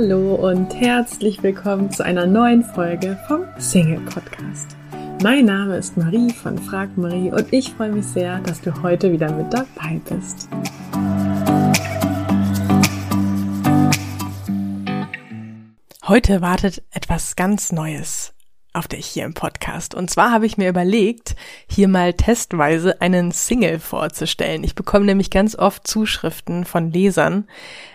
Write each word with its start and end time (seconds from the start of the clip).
Hallo 0.00 0.36
und 0.36 0.72
herzlich 0.76 1.42
willkommen 1.42 1.90
zu 1.90 2.04
einer 2.04 2.24
neuen 2.24 2.62
Folge 2.62 3.18
vom 3.26 3.46
Single 3.58 3.98
Podcast. 4.02 4.76
Mein 5.24 5.46
Name 5.46 5.76
ist 5.76 5.96
Marie 5.96 6.30
von 6.30 6.56
Frag 6.56 6.96
Marie 6.96 7.32
und 7.32 7.52
ich 7.52 7.72
freue 7.72 7.90
mich 7.90 8.06
sehr, 8.06 8.38
dass 8.38 8.60
du 8.60 8.80
heute 8.84 9.10
wieder 9.10 9.32
mit 9.32 9.52
dabei 9.52 10.00
bist. 10.08 10.48
Heute 16.06 16.42
wartet 16.42 16.84
etwas 16.92 17.34
ganz 17.34 17.72
Neues 17.72 18.34
auf 18.78 18.88
dich 18.88 19.06
hier 19.06 19.24
im 19.24 19.34
Podcast. 19.34 19.94
Und 19.94 20.08
zwar 20.08 20.30
habe 20.30 20.46
ich 20.46 20.56
mir 20.56 20.68
überlegt, 20.68 21.34
hier 21.68 21.88
mal 21.88 22.14
testweise 22.14 23.00
einen 23.00 23.32
Single 23.32 23.80
vorzustellen. 23.80 24.64
Ich 24.64 24.74
bekomme 24.74 25.04
nämlich 25.04 25.30
ganz 25.30 25.56
oft 25.56 25.86
Zuschriften 25.86 26.64
von 26.64 26.92
Lesern, 26.92 27.48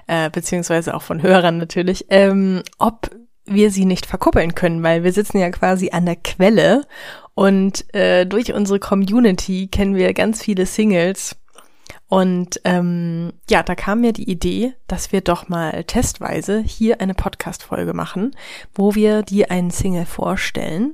äh, 0.07 0.29
beziehungsweise 0.29 0.93
auch 0.93 1.01
von 1.01 1.23
Hörern 1.23 1.57
natürlich, 1.57 2.05
ähm, 2.09 2.63
ob 2.77 3.09
wir 3.45 3.71
sie 3.71 3.85
nicht 3.85 4.05
verkuppeln 4.05 4.55
können, 4.55 4.83
weil 4.83 5.03
wir 5.03 5.11
sitzen 5.11 5.37
ja 5.37 5.49
quasi 5.49 5.89
an 5.91 6.05
der 6.05 6.15
Quelle 6.15 6.85
und 7.33 7.93
äh, 7.93 8.25
durch 8.25 8.53
unsere 8.53 8.79
Community 8.79 9.67
kennen 9.67 9.95
wir 9.95 10.13
ganz 10.13 10.43
viele 10.43 10.65
Singles. 10.65 11.35
Und 12.13 12.61
ähm, 12.63 13.33
ja, 13.49 13.63
da 13.63 13.73
kam 13.73 14.01
mir 14.01 14.13
die 14.13 14.29
Idee, 14.29 14.75
dass 14.85 15.11
wir 15.11 15.21
doch 15.21 15.49
mal 15.49 15.83
testweise 15.85 16.61
hier 16.61 17.01
eine 17.01 17.15
Podcast-Folge 17.15 17.95
machen, 17.95 18.35
wo 18.75 18.93
wir 18.93 19.23
dir 19.23 19.49
einen 19.49 19.71
Single 19.71 20.05
vorstellen. 20.05 20.93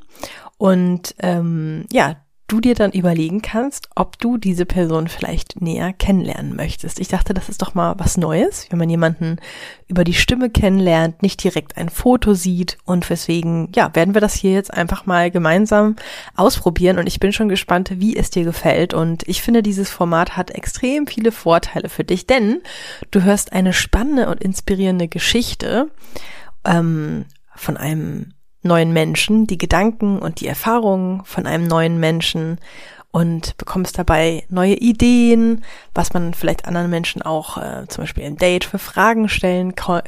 Und 0.58 1.16
ähm, 1.20 1.84
ja, 1.92 2.24
du 2.50 2.60
dir 2.60 2.76
dann 2.76 2.92
überlegen 2.92 3.42
kannst, 3.42 3.90
ob 3.96 4.18
du 4.18 4.38
diese 4.38 4.66
Person 4.66 5.08
vielleicht 5.08 5.62
näher 5.62 5.94
kennenlernen 5.94 6.56
möchtest. 6.56 7.00
Ich 7.00 7.08
dachte, 7.08 7.34
das 7.34 7.48
ist 7.48 7.62
doch 7.62 7.76
mal 7.76 7.94
was 7.98 8.18
Neues, 8.18 8.68
wenn 8.70 8.80
man 8.80 8.90
jemanden 8.90 9.38
über 9.88 10.04
die 10.04 10.14
Stimme 10.14 10.50
kennenlernt, 10.50 11.22
nicht 11.22 11.44
direkt 11.44 11.78
ein 11.78 11.90
Foto 11.90 12.34
sieht 12.34 12.78
und 12.86 13.10
deswegen, 13.10 13.72
ja, 13.76 13.94
werden 13.96 14.14
wir 14.16 14.22
das 14.22 14.34
hier 14.34 14.52
jetzt 14.52 14.74
einfach 14.74 15.06
mal 15.06 15.32
gemeinsam 15.32 15.96
ausprobieren 16.36 16.98
und 16.98 17.08
ich 17.08 17.20
bin 17.20 17.32
schon 17.32 17.50
gespannt, 17.50 17.92
wie 17.96 18.18
es 18.18 18.32
dir 18.32 18.44
gefällt 18.44 18.94
und 18.94 19.28
ich 19.28 19.42
finde, 19.42 19.64
dieses 19.64 19.90
Format 19.90 20.36
hat 20.36 20.52
extrem 20.52 21.08
viele 21.08 21.32
Vorteile 21.32 21.88
für 21.88 22.04
dich, 22.04 22.26
denn 22.26 22.62
du 23.12 23.24
hörst 23.24 23.54
eine 23.54 23.74
spannende 23.74 24.28
und 24.28 24.44
inspirierende 24.44 25.08
Geschichte 25.08 25.92
ähm, 26.66 27.26
von 27.56 27.78
einem 27.78 28.34
neuen 28.62 28.94
Menschen, 28.94 29.48
die 29.48 29.58
Gedanken 29.58 30.20
und 30.20 30.42
die 30.42 30.48
Erfahrungen 30.48 31.24
von 31.26 31.46
einem 31.46 31.68
neuen 31.68 32.00
Menschen 32.00 32.60
und 33.12 33.58
bekommst 33.58 33.98
dabei 33.98 34.44
neue 34.50 34.76
Ideen, 34.76 35.64
was 35.96 36.14
man 36.14 36.34
vielleicht 36.34 36.66
anderen 36.66 36.92
Menschen 36.92 37.22
auch 37.22 37.58
äh, 37.58 37.88
zum 37.88 38.04
Beispiel 38.04 38.24
im 38.24 38.38
Date 38.38 38.66
für 38.66 38.78
Fragen 38.78 39.30
stellen 39.30 39.74
ka 39.76 40.04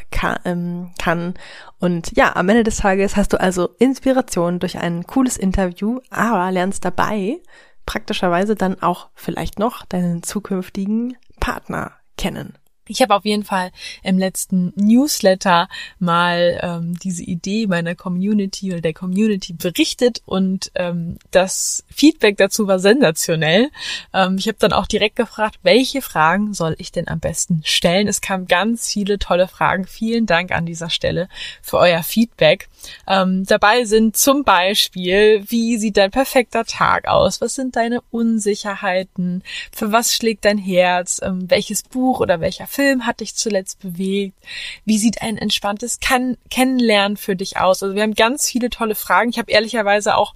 ähm, 0.45 0.91
kann. 0.99 1.33
Und 1.79 2.15
ja, 2.15 2.35
am 2.35 2.49
Ende 2.49 2.63
des 2.63 2.77
Tages 2.77 3.15
hast 3.15 3.33
du 3.33 3.39
also 3.39 3.69
Inspiration 3.79 4.59
durch 4.59 4.77
ein 4.77 5.03
cooles 5.07 5.37
Interview, 5.37 5.99
aber 6.11 6.51
lernst 6.51 6.85
dabei 6.85 7.39
praktischerweise 7.87 8.55
dann 8.55 8.81
auch 8.81 9.09
vielleicht 9.15 9.57
noch 9.57 9.85
deinen 9.85 10.21
zukünftigen 10.21 11.17
Partner 11.39 11.93
kennen. 12.17 12.53
Ich 12.91 13.01
habe 13.01 13.15
auf 13.15 13.23
jeden 13.23 13.45
Fall 13.45 13.71
im 14.03 14.19
letzten 14.19 14.73
Newsletter 14.75 15.69
mal 15.97 16.59
ähm, 16.61 16.99
diese 16.99 17.23
Idee 17.23 17.67
meiner 17.67 17.95
Community 17.95 18.73
oder 18.73 18.81
der 18.81 18.93
Community 18.93 19.53
berichtet 19.53 20.21
und 20.25 20.71
ähm, 20.75 21.17
das 21.31 21.85
Feedback 21.89 22.35
dazu 22.35 22.67
war 22.67 22.79
sensationell. 22.79 23.69
Ähm, 24.13 24.35
ich 24.37 24.47
habe 24.47 24.57
dann 24.59 24.73
auch 24.73 24.87
direkt 24.87 25.15
gefragt, 25.15 25.59
welche 25.63 26.01
Fragen 26.01 26.53
soll 26.53 26.75
ich 26.79 26.91
denn 26.91 27.07
am 27.07 27.21
besten 27.21 27.61
stellen? 27.63 28.09
Es 28.09 28.19
kamen 28.19 28.45
ganz 28.45 28.91
viele 28.91 29.19
tolle 29.19 29.47
Fragen. 29.47 29.87
Vielen 29.87 30.25
Dank 30.25 30.51
an 30.51 30.65
dieser 30.65 30.89
Stelle 30.89 31.29
für 31.61 31.77
euer 31.77 32.03
Feedback. 32.03 32.67
Ähm, 33.07 33.45
dabei 33.45 33.85
sind 33.85 34.17
zum 34.17 34.43
Beispiel, 34.43 35.45
wie 35.47 35.77
sieht 35.77 35.95
dein 35.95 36.11
perfekter 36.11 36.65
Tag 36.65 37.07
aus? 37.07 37.39
Was 37.39 37.55
sind 37.55 37.77
deine 37.77 38.01
Unsicherheiten? 38.11 39.43
Für 39.71 39.93
was 39.93 40.13
schlägt 40.13 40.43
dein 40.43 40.57
Herz? 40.57 41.21
Ähm, 41.23 41.49
welches 41.49 41.83
Buch 41.83 42.19
oder 42.19 42.41
welcher 42.41 42.67
Film 42.67 42.80
hat 43.01 43.19
dich 43.19 43.35
zuletzt 43.35 43.79
bewegt? 43.79 44.37
Wie 44.85 44.97
sieht 44.97 45.21
ein 45.21 45.37
entspanntes 45.37 45.99
Ken 45.99 46.37
Kennenlernen 46.49 47.17
für 47.17 47.35
dich 47.35 47.57
aus? 47.57 47.83
Also 47.83 47.95
wir 47.95 48.03
haben 48.03 48.15
ganz 48.15 48.49
viele 48.49 48.69
tolle 48.69 48.95
Fragen. 48.95 49.29
Ich 49.29 49.39
habe 49.39 49.51
ehrlicherweise 49.51 50.15
auch 50.15 50.33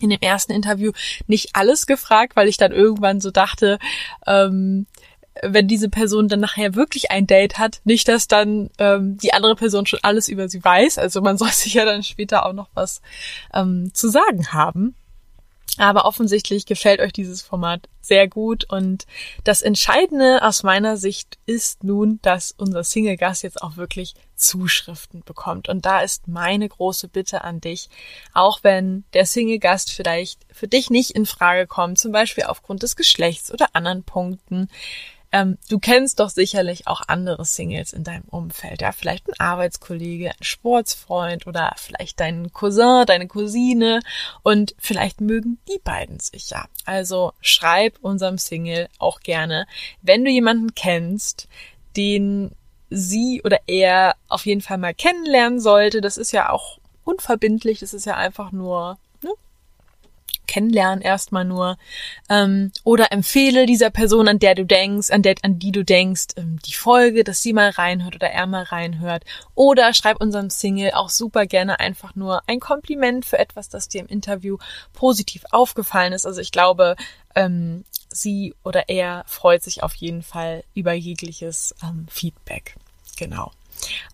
in 0.00 0.10
dem 0.10 0.20
ersten 0.20 0.52
Interview 0.52 0.92
nicht 1.26 1.50
alles 1.54 1.86
gefragt, 1.86 2.36
weil 2.36 2.48
ich 2.48 2.56
dann 2.56 2.72
irgendwann 2.72 3.20
so 3.20 3.30
dachte, 3.30 3.78
ähm, 4.26 4.86
wenn 5.42 5.68
diese 5.68 5.88
Person 5.88 6.28
dann 6.28 6.40
nachher 6.40 6.74
wirklich 6.74 7.10
ein 7.10 7.26
Date 7.26 7.58
hat, 7.58 7.80
nicht, 7.84 8.08
dass 8.08 8.28
dann 8.28 8.70
ähm, 8.78 9.18
die 9.18 9.32
andere 9.32 9.54
Person 9.54 9.86
schon 9.86 10.00
alles 10.02 10.28
über 10.28 10.48
sie 10.48 10.64
weiß. 10.64 10.98
Also 10.98 11.20
man 11.20 11.38
soll 11.38 11.50
sich 11.50 11.74
ja 11.74 11.84
dann 11.84 12.02
später 12.02 12.46
auch 12.46 12.52
noch 12.52 12.68
was 12.74 13.00
ähm, 13.54 13.90
zu 13.94 14.08
sagen 14.08 14.52
haben. 14.52 14.94
Aber 15.78 16.06
offensichtlich 16.06 16.64
gefällt 16.64 17.00
euch 17.00 17.12
dieses 17.12 17.42
Format 17.42 17.88
sehr 18.00 18.28
gut 18.28 18.64
und 18.70 19.04
das 19.44 19.62
Entscheidende 19.62 20.42
aus 20.42 20.62
meiner 20.62 20.96
Sicht 20.96 21.38
ist 21.44 21.84
nun, 21.84 22.18
dass 22.22 22.54
unser 22.56 22.82
Single-Gast 22.82 23.42
jetzt 23.42 23.60
auch 23.60 23.76
wirklich 23.76 24.14
Zuschriften 24.36 25.22
bekommt. 25.24 25.68
Und 25.68 25.84
da 25.84 26.00
ist 26.00 26.28
meine 26.28 26.68
große 26.68 27.08
Bitte 27.08 27.42
an 27.42 27.60
dich, 27.60 27.90
auch 28.32 28.60
wenn 28.62 29.04
der 29.12 29.26
Single-Gast 29.26 29.92
vielleicht 29.92 30.46
für 30.50 30.68
dich 30.68 30.88
nicht 30.88 31.10
in 31.10 31.26
Frage 31.26 31.66
kommt, 31.66 31.98
zum 31.98 32.12
Beispiel 32.12 32.44
aufgrund 32.44 32.82
des 32.82 32.96
Geschlechts 32.96 33.52
oder 33.52 33.68
anderen 33.74 34.02
Punkten, 34.04 34.68
ähm, 35.36 35.58
du 35.68 35.78
kennst 35.78 36.20
doch 36.20 36.30
sicherlich 36.30 36.86
auch 36.86 37.02
andere 37.08 37.44
Singles 37.44 37.92
in 37.92 38.04
deinem 38.04 38.24
Umfeld, 38.30 38.80
ja, 38.80 38.92
vielleicht 38.92 39.28
ein 39.28 39.38
Arbeitskollege, 39.38 40.30
ein 40.30 40.42
Sportsfreund 40.44 41.46
oder 41.46 41.74
vielleicht 41.76 42.20
deinen 42.20 42.54
Cousin, 42.54 43.04
deine 43.06 43.26
Cousine 43.26 44.00
und 44.42 44.74
vielleicht 44.78 45.20
mögen 45.20 45.58
die 45.68 45.78
beiden 45.84 46.20
sich 46.20 46.48
ja. 46.50 46.64
Also 46.86 47.34
schreib 47.42 47.98
unserem 48.00 48.38
Single 48.38 48.88
auch 48.98 49.20
gerne, 49.20 49.66
wenn 50.00 50.24
du 50.24 50.30
jemanden 50.30 50.74
kennst, 50.74 51.48
den 51.98 52.52
sie 52.88 53.42
oder 53.44 53.58
er 53.66 54.14
auf 54.28 54.46
jeden 54.46 54.62
Fall 54.62 54.78
mal 54.78 54.94
kennenlernen 54.94 55.60
sollte. 55.60 56.00
Das 56.00 56.16
ist 56.16 56.32
ja 56.32 56.50
auch 56.50 56.78
unverbindlich, 57.04 57.80
das 57.80 57.92
ist 57.92 58.06
ja 58.06 58.16
einfach 58.16 58.52
nur 58.52 58.96
kennenlernen 60.56 61.02
erstmal 61.02 61.44
nur. 61.44 61.76
Ähm, 62.30 62.72
oder 62.82 63.12
empfehle 63.12 63.66
dieser 63.66 63.90
Person, 63.90 64.26
an 64.26 64.38
der 64.38 64.54
du 64.54 64.64
denkst, 64.64 65.10
an, 65.10 65.20
der, 65.20 65.34
an 65.42 65.58
die 65.58 65.70
du 65.70 65.84
denkst, 65.84 66.28
ähm, 66.36 66.58
die 66.64 66.72
Folge, 66.72 67.24
dass 67.24 67.42
sie 67.42 67.52
mal 67.52 67.68
reinhört 67.68 68.14
oder 68.14 68.30
er 68.30 68.46
mal 68.46 68.62
reinhört. 68.62 69.24
Oder 69.54 69.92
schreib 69.92 70.18
unserem 70.18 70.48
Single 70.48 70.92
auch 70.92 71.10
super 71.10 71.44
gerne 71.44 71.78
einfach 71.78 72.14
nur 72.14 72.40
ein 72.46 72.58
Kompliment 72.58 73.26
für 73.26 73.38
etwas, 73.38 73.68
das 73.68 73.88
dir 73.88 74.00
im 74.00 74.06
Interview 74.06 74.56
positiv 74.94 75.44
aufgefallen 75.50 76.14
ist. 76.14 76.24
Also 76.24 76.40
ich 76.40 76.52
glaube, 76.52 76.96
ähm, 77.34 77.84
sie 78.08 78.54
oder 78.64 78.88
er 78.88 79.24
freut 79.26 79.62
sich 79.62 79.82
auf 79.82 79.94
jeden 79.94 80.22
Fall 80.22 80.64
über 80.74 80.94
jegliches 80.94 81.74
ähm, 81.82 82.06
Feedback. 82.08 82.76
Genau. 83.18 83.52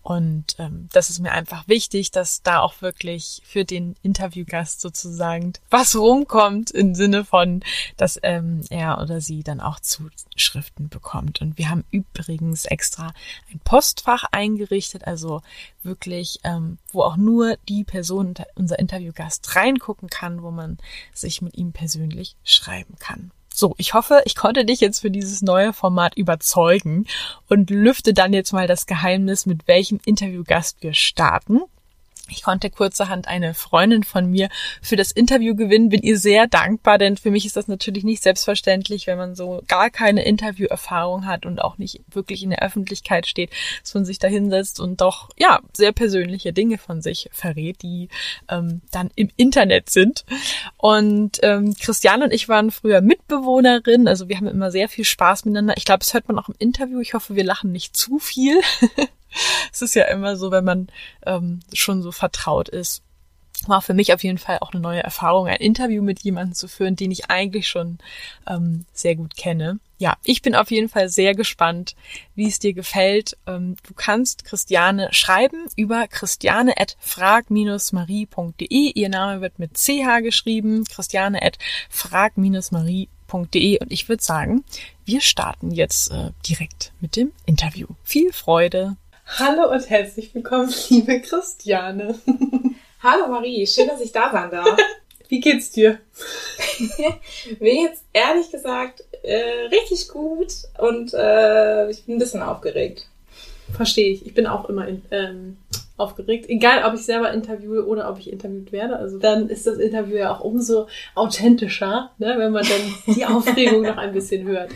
Und 0.01 0.55
ähm, 0.59 0.89
das 0.91 1.09
ist 1.09 1.19
mir 1.19 1.31
einfach 1.31 1.67
wichtig, 1.67 2.11
dass 2.11 2.41
da 2.41 2.59
auch 2.59 2.81
wirklich 2.81 3.41
für 3.45 3.65
den 3.65 3.95
Interviewgast 4.01 4.81
sozusagen 4.81 5.53
was 5.69 5.95
rumkommt 5.95 6.71
im 6.71 6.95
Sinne 6.95 7.23
von, 7.25 7.63
dass 7.97 8.19
ähm, 8.23 8.61
er 8.69 9.01
oder 9.01 9.21
sie 9.21 9.43
dann 9.43 9.61
auch 9.61 9.79
Zuschriften 9.79 10.89
bekommt. 10.89 11.41
Und 11.41 11.57
wir 11.57 11.69
haben 11.69 11.83
übrigens 11.91 12.65
extra 12.65 13.13
ein 13.51 13.59
Postfach 13.63 14.25
eingerichtet, 14.31 15.07
also 15.07 15.41
wirklich, 15.83 16.39
ähm, 16.43 16.77
wo 16.91 17.01
auch 17.01 17.17
nur 17.17 17.57
die 17.69 17.83
Person, 17.83 18.33
unser 18.55 18.79
Interviewgast 18.79 19.55
reingucken 19.55 20.09
kann, 20.09 20.41
wo 20.41 20.51
man 20.51 20.77
sich 21.13 21.41
mit 21.41 21.55
ihm 21.55 21.71
persönlich 21.71 22.35
schreiben 22.43 22.95
kann. 22.99 23.31
So, 23.55 23.75
ich 23.77 23.93
hoffe, 23.93 24.23
ich 24.25 24.35
konnte 24.35 24.65
dich 24.65 24.79
jetzt 24.79 24.99
für 25.01 25.11
dieses 25.11 25.43
neue 25.43 25.73
Format 25.73 26.15
überzeugen 26.17 27.05
und 27.49 27.69
lüfte 27.69 28.13
dann 28.13 28.33
jetzt 28.33 28.51
mal 28.51 28.65
das 28.67 28.87
Geheimnis, 28.87 29.45
mit 29.45 29.67
welchem 29.67 29.99
Interviewgast 30.05 30.81
wir 30.81 30.95
starten. 30.95 31.61
Ich 32.33 32.43
konnte 32.43 32.69
kurzerhand 32.69 33.27
eine 33.27 33.53
Freundin 33.53 34.03
von 34.03 34.29
mir 34.29 34.49
für 34.81 34.95
das 34.95 35.11
Interview 35.11 35.55
gewinnen, 35.55 35.89
bin 35.89 36.01
ihr 36.01 36.17
sehr 36.17 36.47
dankbar, 36.47 36.97
denn 36.97 37.15
für 37.15 37.29
mich 37.29 37.45
ist 37.45 37.55
das 37.55 37.67
natürlich 37.67 38.03
nicht 38.03 38.23
selbstverständlich, 38.23 39.05
wenn 39.05 39.17
man 39.17 39.35
so 39.35 39.61
gar 39.67 39.89
keine 39.91 40.25
Interviewerfahrung 40.25 41.27
hat 41.27 41.45
und 41.45 41.59
auch 41.59 41.77
nicht 41.77 42.01
wirklich 42.09 42.41
in 42.43 42.49
der 42.49 42.63
Öffentlichkeit 42.63 43.27
steht, 43.27 43.51
dass 43.81 43.93
man 43.93 44.05
sich 44.05 44.17
da 44.17 44.27
hinsetzt 44.27 44.79
und 44.79 45.01
doch, 45.01 45.29
ja, 45.37 45.59
sehr 45.73 45.91
persönliche 45.91 46.53
Dinge 46.53 46.77
von 46.79 47.01
sich 47.01 47.29
verrät, 47.31 47.81
die 47.83 48.09
ähm, 48.49 48.81
dann 48.91 49.11
im 49.15 49.29
Internet 49.37 49.89
sind. 49.89 50.25
Und 50.77 51.39
ähm, 51.43 51.75
Christiane 51.79 52.25
und 52.25 52.33
ich 52.33 52.49
waren 52.49 52.71
früher 52.71 53.01
Mitbewohnerinnen, 53.01 54.07
also 54.07 54.27
wir 54.27 54.37
haben 54.37 54.47
immer 54.47 54.71
sehr 54.71 54.89
viel 54.89 55.05
Spaß 55.05 55.45
miteinander. 55.45 55.75
Ich 55.77 55.85
glaube, 55.85 55.99
das 55.99 56.13
hört 56.13 56.27
man 56.27 56.39
auch 56.39 56.49
im 56.49 56.55
Interview. 56.57 56.99
Ich 56.99 57.13
hoffe, 57.13 57.35
wir 57.35 57.43
lachen 57.43 57.71
nicht 57.71 57.95
zu 57.95 58.19
viel. 58.19 58.59
es 59.71 59.81
ist 59.81 59.95
ja 59.95 60.05
immer 60.05 60.37
so, 60.37 60.51
wenn 60.51 60.65
man 60.65 60.87
ähm, 61.25 61.59
schon 61.73 62.01
so 62.01 62.11
vertraut 62.11 62.69
ist. 62.69 63.01
war 63.67 63.81
für 63.81 63.93
mich 63.93 64.13
auf 64.13 64.23
jeden 64.23 64.37
Fall 64.37 64.59
auch 64.59 64.73
eine 64.73 64.81
neue 64.81 65.03
Erfahrung, 65.03 65.47
ein 65.47 65.57
Interview 65.57 66.03
mit 66.03 66.21
jemandem 66.21 66.55
zu 66.55 66.67
führen, 66.67 66.95
den 66.95 67.11
ich 67.11 67.29
eigentlich 67.29 67.67
schon 67.67 67.99
ähm, 68.47 68.85
sehr 68.93 69.15
gut 69.15 69.37
kenne. 69.37 69.79
Ja, 70.03 70.17
ich 70.25 70.41
bin 70.41 70.53
auf 70.53 70.69
jeden 70.69 70.89
Fall 70.89 71.07
sehr 71.07 71.33
gespannt, 71.33 71.95
wie 72.35 72.49
es 72.49 72.59
dir 72.59 72.73
gefällt. 72.73 73.37
Ähm, 73.47 73.77
du 73.87 73.93
kannst 73.93 74.43
Christiane 74.43 75.07
schreiben 75.11 75.67
über 75.77 76.09
christiane.frag-marie.de. 76.09 78.91
Ihr 78.95 79.07
Name 79.07 79.39
wird 79.39 79.59
mit 79.59 79.77
ch 79.77 79.91
geschrieben, 80.21 80.83
christiane.frag-marie.de. 80.83 83.79
Und 83.79 83.91
ich 83.93 84.09
würde 84.09 84.21
sagen, 84.21 84.65
wir 85.05 85.21
starten 85.21 85.71
jetzt 85.71 86.11
äh, 86.11 86.31
direkt 86.45 86.91
mit 86.99 87.15
dem 87.15 87.31
Interview. 87.45 87.87
Viel 88.03 88.33
Freude! 88.33 88.97
Hallo 89.25 89.71
und 89.71 89.89
herzlich 89.89 90.35
willkommen, 90.35 90.71
liebe 90.89 91.19
Christiane. 91.21 92.19
Hallo 93.01 93.27
Marie, 93.27 93.65
schön, 93.65 93.87
dass 93.87 94.01
ich 94.01 94.11
da 94.11 94.31
sein 94.31 94.51
darf. 94.51 94.77
Wie 95.29 95.39
geht's 95.39 95.71
dir? 95.71 95.99
Mir 97.59 97.87
geht's 97.87 98.03
ehrlich 98.11 98.51
gesagt 98.51 99.03
äh, 99.23 99.67
richtig 99.71 100.09
gut 100.09 100.53
und 100.77 101.13
äh, 101.13 101.89
ich 101.89 102.03
bin 102.05 102.15
ein 102.15 102.19
bisschen 102.19 102.43
aufgeregt. 102.43 103.07
Verstehe 103.73 104.11
ich. 104.11 104.25
Ich 104.27 104.33
bin 104.35 104.45
auch 104.45 104.69
immer 104.69 104.87
in, 104.87 105.01
ähm, 105.09 105.57
aufgeregt. 105.95 106.45
Egal, 106.49 106.83
ob 106.85 106.95
ich 106.95 107.05
selber 107.05 107.31
interviewe 107.31 107.85
oder 107.85 108.09
ob 108.09 108.17
ich 108.17 108.31
interviewt 108.31 108.71
werde. 108.71 108.97
Also 108.97 109.19
dann 109.19 109.47
ist 109.49 109.67
das 109.67 109.77
Interview 109.77 110.17
ja 110.17 110.33
auch 110.33 110.39
umso 110.39 110.87
authentischer, 111.13 112.11
ne, 112.17 112.33
wenn 112.37 112.51
man 112.51 112.65
dann 112.65 113.15
die 113.15 113.25
Aufregung 113.25 113.83
noch 113.83 113.97
ein 113.97 114.11
bisschen 114.11 114.47
hört. 114.47 114.71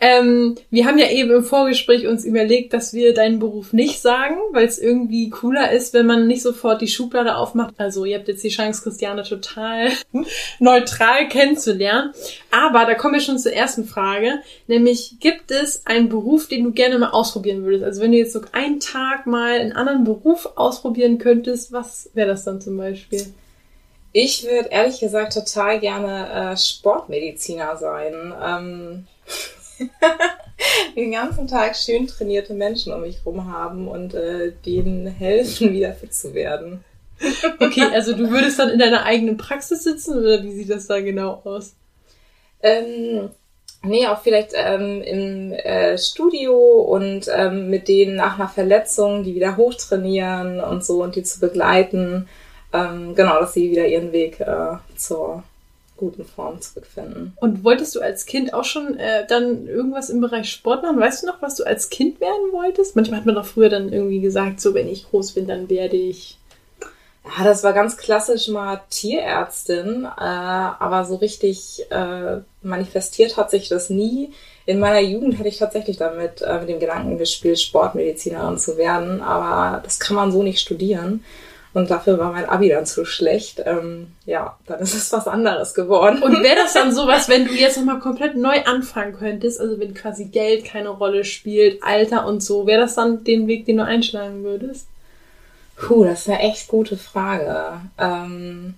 Ähm, 0.00 0.56
wir 0.70 0.86
haben 0.86 0.98
ja 0.98 1.10
eben 1.10 1.30
im 1.30 1.44
Vorgespräch 1.44 2.06
uns 2.06 2.24
überlegt, 2.24 2.72
dass 2.72 2.94
wir 2.94 3.12
deinen 3.12 3.38
Beruf 3.38 3.72
nicht 3.72 4.00
sagen, 4.00 4.36
weil 4.52 4.66
es 4.66 4.78
irgendwie 4.78 5.30
cooler 5.30 5.72
ist, 5.72 5.92
wenn 5.94 6.06
man 6.06 6.26
nicht 6.26 6.42
sofort 6.42 6.80
die 6.80 6.88
Schublade 6.88 7.36
aufmacht. 7.36 7.74
Also 7.76 8.04
ihr 8.04 8.18
habt 8.18 8.28
jetzt 8.28 8.44
die 8.44 8.48
Chance, 8.48 8.82
Christiane 8.82 9.24
total 9.24 9.88
neutral 10.58 11.28
kennenzulernen. 11.28 12.12
Aber 12.50 12.86
da 12.86 12.94
kommen 12.94 13.14
wir 13.14 13.20
schon 13.20 13.38
zur 13.38 13.52
ersten 13.52 13.84
Frage, 13.84 14.40
nämlich 14.66 15.16
gibt 15.20 15.50
es 15.50 15.84
einen 15.86 16.08
Beruf, 16.08 16.48
den 16.48 16.64
du 16.64 16.72
gerne 16.72 16.98
mal 16.98 17.10
ausprobieren 17.10 17.64
würdest? 17.64 17.84
Also 17.84 18.02
wenn 18.02 18.12
du 18.12 18.18
jetzt 18.18 18.32
so 18.32 18.40
einen 18.52 18.80
Tag 18.80 19.26
mal 19.26 19.58
einen 19.58 19.72
anderen 19.72 20.04
Beruf 20.04 20.46
ausprobieren 20.56 21.18
könntest, 21.18 21.72
was 21.72 22.10
wäre 22.14 22.28
das 22.28 22.44
dann 22.44 22.60
zum 22.60 22.76
Beispiel? 22.76 23.32
Ich 24.12 24.44
würde 24.44 24.70
ehrlich 24.70 25.00
gesagt 25.00 25.34
total 25.34 25.78
gerne 25.78 26.52
äh, 26.52 26.56
Sportmediziner 26.56 27.76
sein. 27.76 28.34
Ähm, 28.42 29.06
den 30.96 31.12
ganzen 31.12 31.46
Tag 31.46 31.76
schön 31.76 32.06
trainierte 32.06 32.54
Menschen 32.54 32.92
um 32.92 33.02
mich 33.02 33.18
herum 33.18 33.52
haben 33.52 33.88
und 33.88 34.14
äh, 34.14 34.52
denen 34.64 35.06
helfen, 35.06 35.72
wieder 35.72 35.92
fit 35.92 36.14
zu 36.14 36.34
werden. 36.34 36.84
okay, 37.60 37.84
also 37.92 38.14
du 38.14 38.30
würdest 38.30 38.58
dann 38.58 38.70
in 38.70 38.78
deiner 38.78 39.04
eigenen 39.04 39.36
Praxis 39.36 39.84
sitzen 39.84 40.18
oder 40.18 40.42
wie 40.42 40.52
sieht 40.52 40.70
das 40.70 40.86
da 40.86 41.00
genau 41.00 41.40
aus? 41.44 41.74
Ähm, 42.62 43.30
Nee, 43.86 44.06
auch 44.06 44.20
vielleicht 44.20 44.50
ähm, 44.54 45.02
im 45.02 45.52
äh, 45.52 45.96
Studio 45.98 46.56
und 46.56 47.28
ähm, 47.34 47.70
mit 47.70 47.88
denen 47.88 48.16
nach 48.16 48.38
einer 48.38 48.48
Verletzung, 48.48 49.22
die 49.22 49.34
wieder 49.34 49.56
hochtrainieren 49.56 50.60
und 50.60 50.84
so 50.84 51.02
und 51.02 51.16
die 51.16 51.22
zu 51.22 51.40
begleiten. 51.40 52.28
Ähm, 52.72 53.14
genau, 53.14 53.40
dass 53.40 53.54
sie 53.54 53.70
wieder 53.70 53.86
ihren 53.86 54.12
Weg 54.12 54.40
äh, 54.40 54.76
zur 54.96 55.42
guten 55.96 56.24
Form 56.24 56.60
zurückfinden. 56.60 57.32
Und 57.40 57.64
wolltest 57.64 57.94
du 57.94 58.00
als 58.00 58.26
Kind 58.26 58.52
auch 58.52 58.64
schon 58.64 58.98
äh, 58.98 59.26
dann 59.26 59.66
irgendwas 59.66 60.10
im 60.10 60.20
Bereich 60.20 60.50
Sport 60.50 60.82
machen? 60.82 61.00
Weißt 61.00 61.22
du 61.22 61.26
noch, 61.26 61.40
was 61.40 61.56
du 61.56 61.64
als 61.64 61.88
Kind 61.88 62.20
werden 62.20 62.52
wolltest? 62.52 62.96
Manchmal 62.96 63.20
hat 63.20 63.26
man 63.26 63.34
doch 63.34 63.46
früher 63.46 63.68
dann 63.68 63.92
irgendwie 63.92 64.20
gesagt, 64.20 64.60
so 64.60 64.74
wenn 64.74 64.88
ich 64.88 65.08
groß 65.08 65.32
bin, 65.32 65.46
dann 65.46 65.70
werde 65.70 65.96
ich 65.96 66.38
ja, 67.26 67.44
das 67.44 67.64
war 67.64 67.72
ganz 67.72 67.96
klassisch 67.96 68.48
mal 68.48 68.80
Tierärztin, 68.90 70.04
äh, 70.04 70.08
aber 70.20 71.04
so 71.04 71.16
richtig 71.16 71.84
äh, 71.90 72.38
manifestiert 72.62 73.36
hat 73.36 73.50
sich 73.50 73.68
das 73.68 73.90
nie. 73.90 74.32
In 74.64 74.78
meiner 74.78 75.00
Jugend 75.00 75.38
hätte 75.38 75.48
ich 75.48 75.58
tatsächlich 75.58 75.96
damit 75.96 76.42
äh, 76.42 76.60
mit 76.60 76.68
dem 76.68 76.80
Gedanken 76.80 77.18
gespielt, 77.18 77.60
Sportmedizinerin 77.60 78.58
zu 78.58 78.76
werden, 78.76 79.22
aber 79.22 79.82
das 79.82 79.98
kann 79.98 80.16
man 80.16 80.32
so 80.32 80.42
nicht 80.42 80.60
studieren. 80.60 81.24
Und 81.74 81.90
dafür 81.90 82.18
war 82.18 82.32
mein 82.32 82.48
Abi 82.48 82.70
dann 82.70 82.86
zu 82.86 83.04
schlecht. 83.04 83.62
Ähm, 83.66 84.12
ja, 84.24 84.56
dann 84.66 84.80
ist 84.80 84.94
es 84.94 85.12
was 85.12 85.28
anderes 85.28 85.74
geworden. 85.74 86.22
Und 86.22 86.42
wäre 86.42 86.56
das 86.56 86.72
dann 86.72 86.90
sowas, 86.94 87.28
wenn 87.28 87.44
du 87.44 87.52
jetzt 87.52 87.76
nochmal 87.76 87.98
komplett 87.98 88.34
neu 88.34 88.64
anfangen 88.64 89.14
könntest, 89.14 89.60
also 89.60 89.78
wenn 89.78 89.92
quasi 89.92 90.24
Geld 90.24 90.64
keine 90.64 90.88
Rolle 90.88 91.24
spielt, 91.24 91.82
Alter 91.82 92.26
und 92.26 92.42
so, 92.42 92.66
wäre 92.66 92.80
das 92.80 92.94
dann 92.94 93.24
den 93.24 93.46
Weg, 93.46 93.66
den 93.66 93.76
du 93.76 93.84
einschlagen 93.84 94.42
würdest? 94.42 94.86
Puh, 95.76 96.04
das 96.04 96.20
ist 96.20 96.28
eine 96.28 96.40
echt 96.40 96.68
gute 96.68 96.96
Frage. 96.96 97.80
Ähm, 97.98 98.74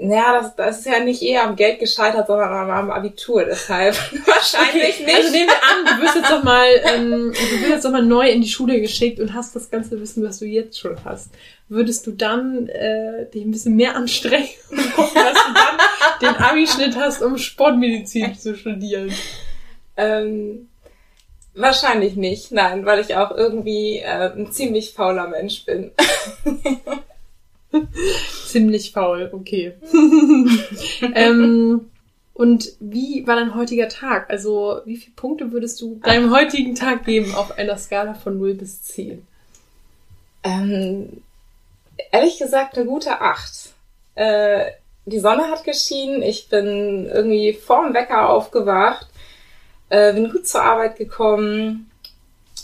naja, 0.00 0.40
das, 0.40 0.54
das 0.54 0.78
ist 0.78 0.86
ja 0.86 1.00
nicht 1.00 1.22
eher 1.22 1.44
am 1.44 1.56
Geld 1.56 1.80
gescheitert, 1.80 2.28
sondern 2.28 2.70
am 2.70 2.90
Abitur, 2.90 3.44
deshalb 3.44 3.94
wahrscheinlich 4.26 4.94
okay, 4.94 5.04
nicht. 5.04 5.16
Also 5.16 5.30
nehmen 5.32 5.48
wir 5.48 5.62
an, 5.62 5.96
du 5.96 6.02
wirst 6.02 6.14
jetzt 6.16 6.30
noch 6.30 6.44
mal, 6.44 6.66
ähm, 6.84 7.32
du 7.32 7.60
wirst 7.60 7.68
jetzt 7.68 7.84
noch 7.84 7.90
mal 7.92 8.04
neu 8.04 8.28
in 8.28 8.40
die 8.40 8.48
Schule 8.48 8.80
geschickt 8.80 9.18
und 9.18 9.34
hast 9.34 9.56
das 9.56 9.70
ganze 9.70 10.00
Wissen, 10.00 10.24
was 10.24 10.38
du 10.38 10.44
jetzt 10.44 10.78
schon 10.78 10.96
hast. 11.04 11.30
Würdest 11.68 12.06
du 12.06 12.12
dann 12.12 12.68
äh, 12.68 13.28
dich 13.30 13.44
ein 13.44 13.50
bisschen 13.50 13.74
mehr 13.74 13.96
anstrengen 13.96 14.48
und 14.70 14.78
gucken, 14.94 15.14
dass 15.14 15.44
du 15.44 15.52
dann 15.52 15.78
den 16.22 16.42
Abischnitt 16.42 16.96
hast, 16.96 17.20
um 17.22 17.36
Sportmedizin 17.36 18.36
zu 18.36 18.56
studieren? 18.56 19.12
Ähm, 19.96 20.67
Wahrscheinlich 21.58 22.14
nicht, 22.14 22.52
nein, 22.52 22.86
weil 22.86 23.00
ich 23.00 23.16
auch 23.16 23.32
irgendwie 23.32 23.98
äh, 23.98 24.32
ein 24.32 24.52
ziemlich 24.52 24.92
fauler 24.94 25.26
Mensch 25.26 25.64
bin. 25.64 25.90
ziemlich 28.46 28.92
faul, 28.92 29.28
okay. 29.32 29.74
ähm, 31.14 31.90
und 32.32 32.72
wie 32.78 33.26
war 33.26 33.34
dein 33.34 33.56
heutiger 33.56 33.88
Tag? 33.88 34.30
Also, 34.30 34.82
wie 34.84 34.96
viele 34.96 35.16
Punkte 35.16 35.50
würdest 35.50 35.80
du 35.80 35.96
deinem 35.96 36.32
heutigen 36.32 36.76
Tag 36.76 37.04
geben 37.04 37.34
auf 37.34 37.58
einer 37.58 37.76
Skala 37.76 38.14
von 38.14 38.38
0 38.38 38.54
bis 38.54 38.82
10? 38.84 39.26
Ähm, 40.44 41.22
ehrlich 42.12 42.38
gesagt, 42.38 42.76
eine 42.76 42.86
gute 42.86 43.20
8. 43.20 43.72
Äh, 44.14 44.66
die 45.06 45.18
Sonne 45.18 45.50
hat 45.50 45.64
geschienen, 45.64 46.22
ich 46.22 46.48
bin 46.48 47.06
irgendwie 47.06 47.52
vorm 47.52 47.94
Wecker 47.94 48.28
aufgewacht 48.28 49.08
äh, 49.88 50.12
bin 50.12 50.30
gut 50.30 50.46
zur 50.46 50.62
Arbeit 50.62 50.96
gekommen. 50.96 51.90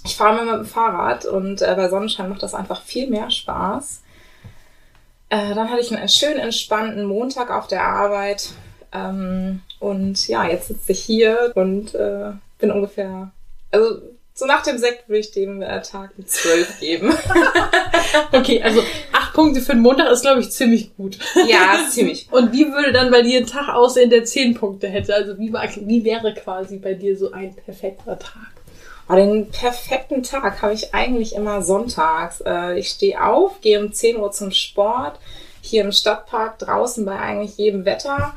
Ich 0.05 0.17
fahre 0.17 0.41
immer 0.41 0.57
mit 0.57 0.67
dem 0.67 0.71
Fahrrad 0.71 1.25
und 1.25 1.63
äh, 1.63 1.75
bei 1.77 1.89
Sonnenschein 1.89 2.29
macht 2.29 2.43
das 2.43 2.55
einfach 2.55 2.83
viel 2.83 3.09
mehr 3.09 3.31
Spaß. 3.31 4.03
Äh, 5.31 5.55
dann 5.55 5.71
hatte 5.71 5.81
ich 5.81 5.97
einen 5.97 6.09
schön 6.09 6.39
entspannten 6.39 7.05
Montag 7.05 7.51
auf 7.51 7.67
der 7.67 7.85
Arbeit. 7.85 8.51
Ähm, 8.93 9.63
und 9.81 10.29
ja, 10.29 10.47
jetzt 10.47 10.69
sitze 10.69 10.93
ich 10.93 11.01
hier 11.01 11.53
und 11.55 11.95
äh, 11.95 12.33
bin 12.59 12.71
ungefähr, 12.71 13.31
also 13.73 14.01
so 14.35 14.47
nach 14.47 14.63
dem 14.63 14.79
Sekt 14.79 15.09
würde 15.09 15.21
ich 15.21 15.31
dem 15.31 15.63
äh, 15.63 15.81
Tag 15.83 16.11
eine 16.17 16.27
12 16.27 16.81
geben. 16.81 17.15
okay, 18.33 18.63
also 18.63 18.83
acht 19.35 19.43
Punkte 19.43 19.61
für 19.61 19.73
den 19.73 19.83
Montag 19.83 20.11
ist, 20.11 20.23
glaube 20.23 20.41
ich, 20.41 20.51
ziemlich 20.51 20.97
gut. 20.97 21.19
Ja, 21.49 21.81
ziemlich. 21.91 22.29
Und 22.31 22.53
wie 22.53 22.67
würde 22.67 22.93
dann 22.93 23.11
bei 23.11 23.23
dir 23.23 23.41
ein 23.41 23.47
Tag 23.47 23.69
aussehen, 23.69 24.11
der 24.11 24.25
zehn 24.25 24.55
Punkte 24.55 24.89
hätte? 24.89 25.15
Also 25.15 25.39
wie, 25.39 25.53
wie 25.53 26.05
wäre 26.05 26.33
quasi 26.35 26.79
bei 26.79 26.95
dir 26.95 27.17
so 27.17 27.33
ein 27.33 27.55
perfekter 27.55 28.19
Tag? 28.19 28.53
Oh, 29.09 29.15
den 29.15 29.51
perfekten 29.51 30.23
Tag 30.23 30.63
habe 30.63 30.73
ich 30.73 30.95
eigentlich 30.95 31.35
immer 31.35 31.61
sonntags. 31.63 32.41
Äh, 32.41 32.79
ich 32.79 32.89
stehe 32.89 33.23
auf, 33.23 33.61
gehe 33.61 33.79
um 33.79 33.93
10 33.93 34.17
Uhr 34.17 34.31
zum 34.33 34.51
Sport, 34.51 35.19
hier 35.61 35.85
im 35.85 35.93
Stadtpark 35.93 36.59
draußen 36.61 37.05
bei 37.05 37.19
eigentlich 37.19 37.59
jedem 37.59 37.85
Wetter 37.85 38.35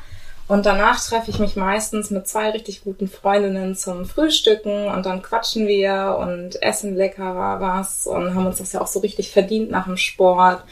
und 0.48 0.64
danach 0.64 0.98
treffe 0.98 1.30
ich 1.30 1.38
mich 1.38 1.56
meistens 1.56 2.10
mit 2.10 2.26
zwei 2.26 2.50
richtig 2.50 2.82
guten 2.82 3.06
Freundinnen 3.06 3.76
zum 3.76 4.06
Frühstücken 4.06 4.86
und 4.86 5.04
dann 5.04 5.22
quatschen 5.22 5.68
wir 5.68 6.16
und 6.18 6.62
essen 6.62 6.96
lecker 6.96 7.60
was 7.60 8.06
und 8.06 8.34
haben 8.34 8.46
uns 8.46 8.56
das 8.56 8.72
ja 8.72 8.80
auch 8.80 8.86
so 8.86 9.00
richtig 9.00 9.30
verdient 9.30 9.70
nach 9.70 9.84
dem 9.84 9.98
Sport. 9.98 10.64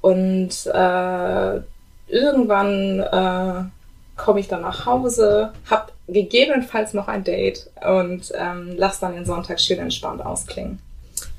Und 0.00 0.66
äh, 0.66 1.60
irgendwann 2.06 3.00
äh, 3.00 3.64
komme 4.16 4.38
ich 4.38 4.46
dann 4.46 4.62
nach 4.62 4.86
Hause, 4.86 5.52
hab 5.68 5.92
gegebenenfalls 6.06 6.94
noch 6.94 7.08
ein 7.08 7.24
Date 7.24 7.68
und 7.86 8.32
ähm, 8.36 8.74
lass 8.76 9.00
dann 9.00 9.14
den 9.14 9.26
Sonntag 9.26 9.60
schön 9.60 9.80
entspannt 9.80 10.24
ausklingen. 10.24 10.78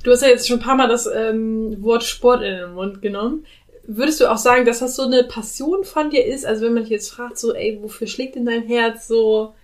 Du 0.04 0.12
hast 0.12 0.22
ja 0.22 0.30
jetzt 0.30 0.48
schon 0.48 0.60
ein 0.60 0.64
paar 0.64 0.76
Mal 0.76 0.88
das 0.88 1.08
ähm, 1.08 1.82
Wort 1.82 2.04
Sport 2.04 2.42
in 2.42 2.56
den 2.56 2.74
Mund 2.74 3.02
genommen. 3.02 3.46
Würdest 3.92 4.22
du 4.22 4.32
auch 4.32 4.38
sagen, 4.38 4.66
dass 4.66 4.80
das 4.80 4.96
so 4.96 5.04
eine 5.04 5.24
Passion 5.24 5.84
von 5.84 6.12
dir 6.12 6.24
ist? 6.24 6.46
Also 6.46 6.64
wenn 6.64 6.76
man 6.76 6.84
dich 6.84 6.92
jetzt 6.92 7.10
fragt, 7.10 7.40
so, 7.40 7.56
ey, 7.56 7.80
wofür 7.82 8.06
schlägt 8.06 8.36
denn 8.36 8.46
dein 8.46 8.62
Herz 8.62 9.08
so? 9.08 9.56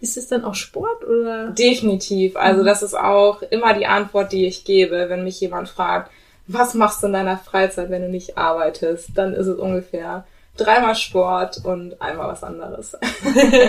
Ist 0.00 0.16
es 0.16 0.28
dann 0.28 0.44
auch 0.44 0.54
Sport 0.54 1.04
oder? 1.04 1.50
Definitiv. 1.50 2.36
Also 2.36 2.62
mhm. 2.62 2.66
das 2.66 2.84
ist 2.84 2.94
auch 2.94 3.42
immer 3.42 3.74
die 3.74 3.86
Antwort, 3.86 4.30
die 4.30 4.46
ich 4.46 4.64
gebe, 4.64 5.08
wenn 5.08 5.24
mich 5.24 5.40
jemand 5.40 5.68
fragt, 5.68 6.12
was 6.46 6.74
machst 6.74 7.02
du 7.02 7.08
in 7.08 7.12
deiner 7.12 7.38
Freizeit, 7.38 7.90
wenn 7.90 8.02
du 8.02 8.08
nicht 8.08 8.38
arbeitest? 8.38 9.10
Dann 9.16 9.34
ist 9.34 9.48
es 9.48 9.58
ungefähr 9.58 10.26
dreimal 10.56 10.94
Sport 10.94 11.62
und 11.64 12.00
einmal 12.00 12.28
was 12.28 12.44
anderes. 12.44 12.96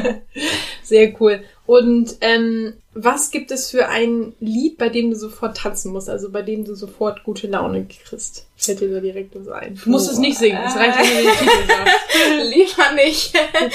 Sehr 0.84 1.20
cool. 1.20 1.44
Und 1.66 2.18
ähm, 2.22 2.74
was 2.96 3.32
gibt 3.32 3.52
es 3.52 3.72
für 3.72 3.88
ein 3.88 4.34
Lied, 4.40 4.78
bei 4.78 4.90
dem 4.90 5.10
du 5.10 5.16
sofort 5.16 5.58
tanzen 5.58 5.92
musst, 5.92 6.10
also 6.10 6.30
bei 6.30 6.44
dem 6.44 6.64
du 6.64 6.76
sofort 6.76 7.24
gute 7.24 7.48
Laune 7.48 7.86
kriegst? 7.86 8.46
Fällt 8.56 8.82
dir 8.82 8.94
da 8.94 9.00
direkt 9.00 9.36
was 9.36 9.48
ein? 9.48 9.80
Du 9.84 9.90
musst 9.90 10.10
oh, 10.10 10.14
es 10.14 10.20
nicht 10.20 10.38
singen, 10.38 10.60
es 10.64 10.76
reicht, 10.76 10.98
wenn 11.00 11.08
du 11.08 11.24
den 11.24 11.38
Titel 11.38 11.68
sagst. 11.68 11.94
Lieber 12.56 13.04
nicht. 13.04 13.34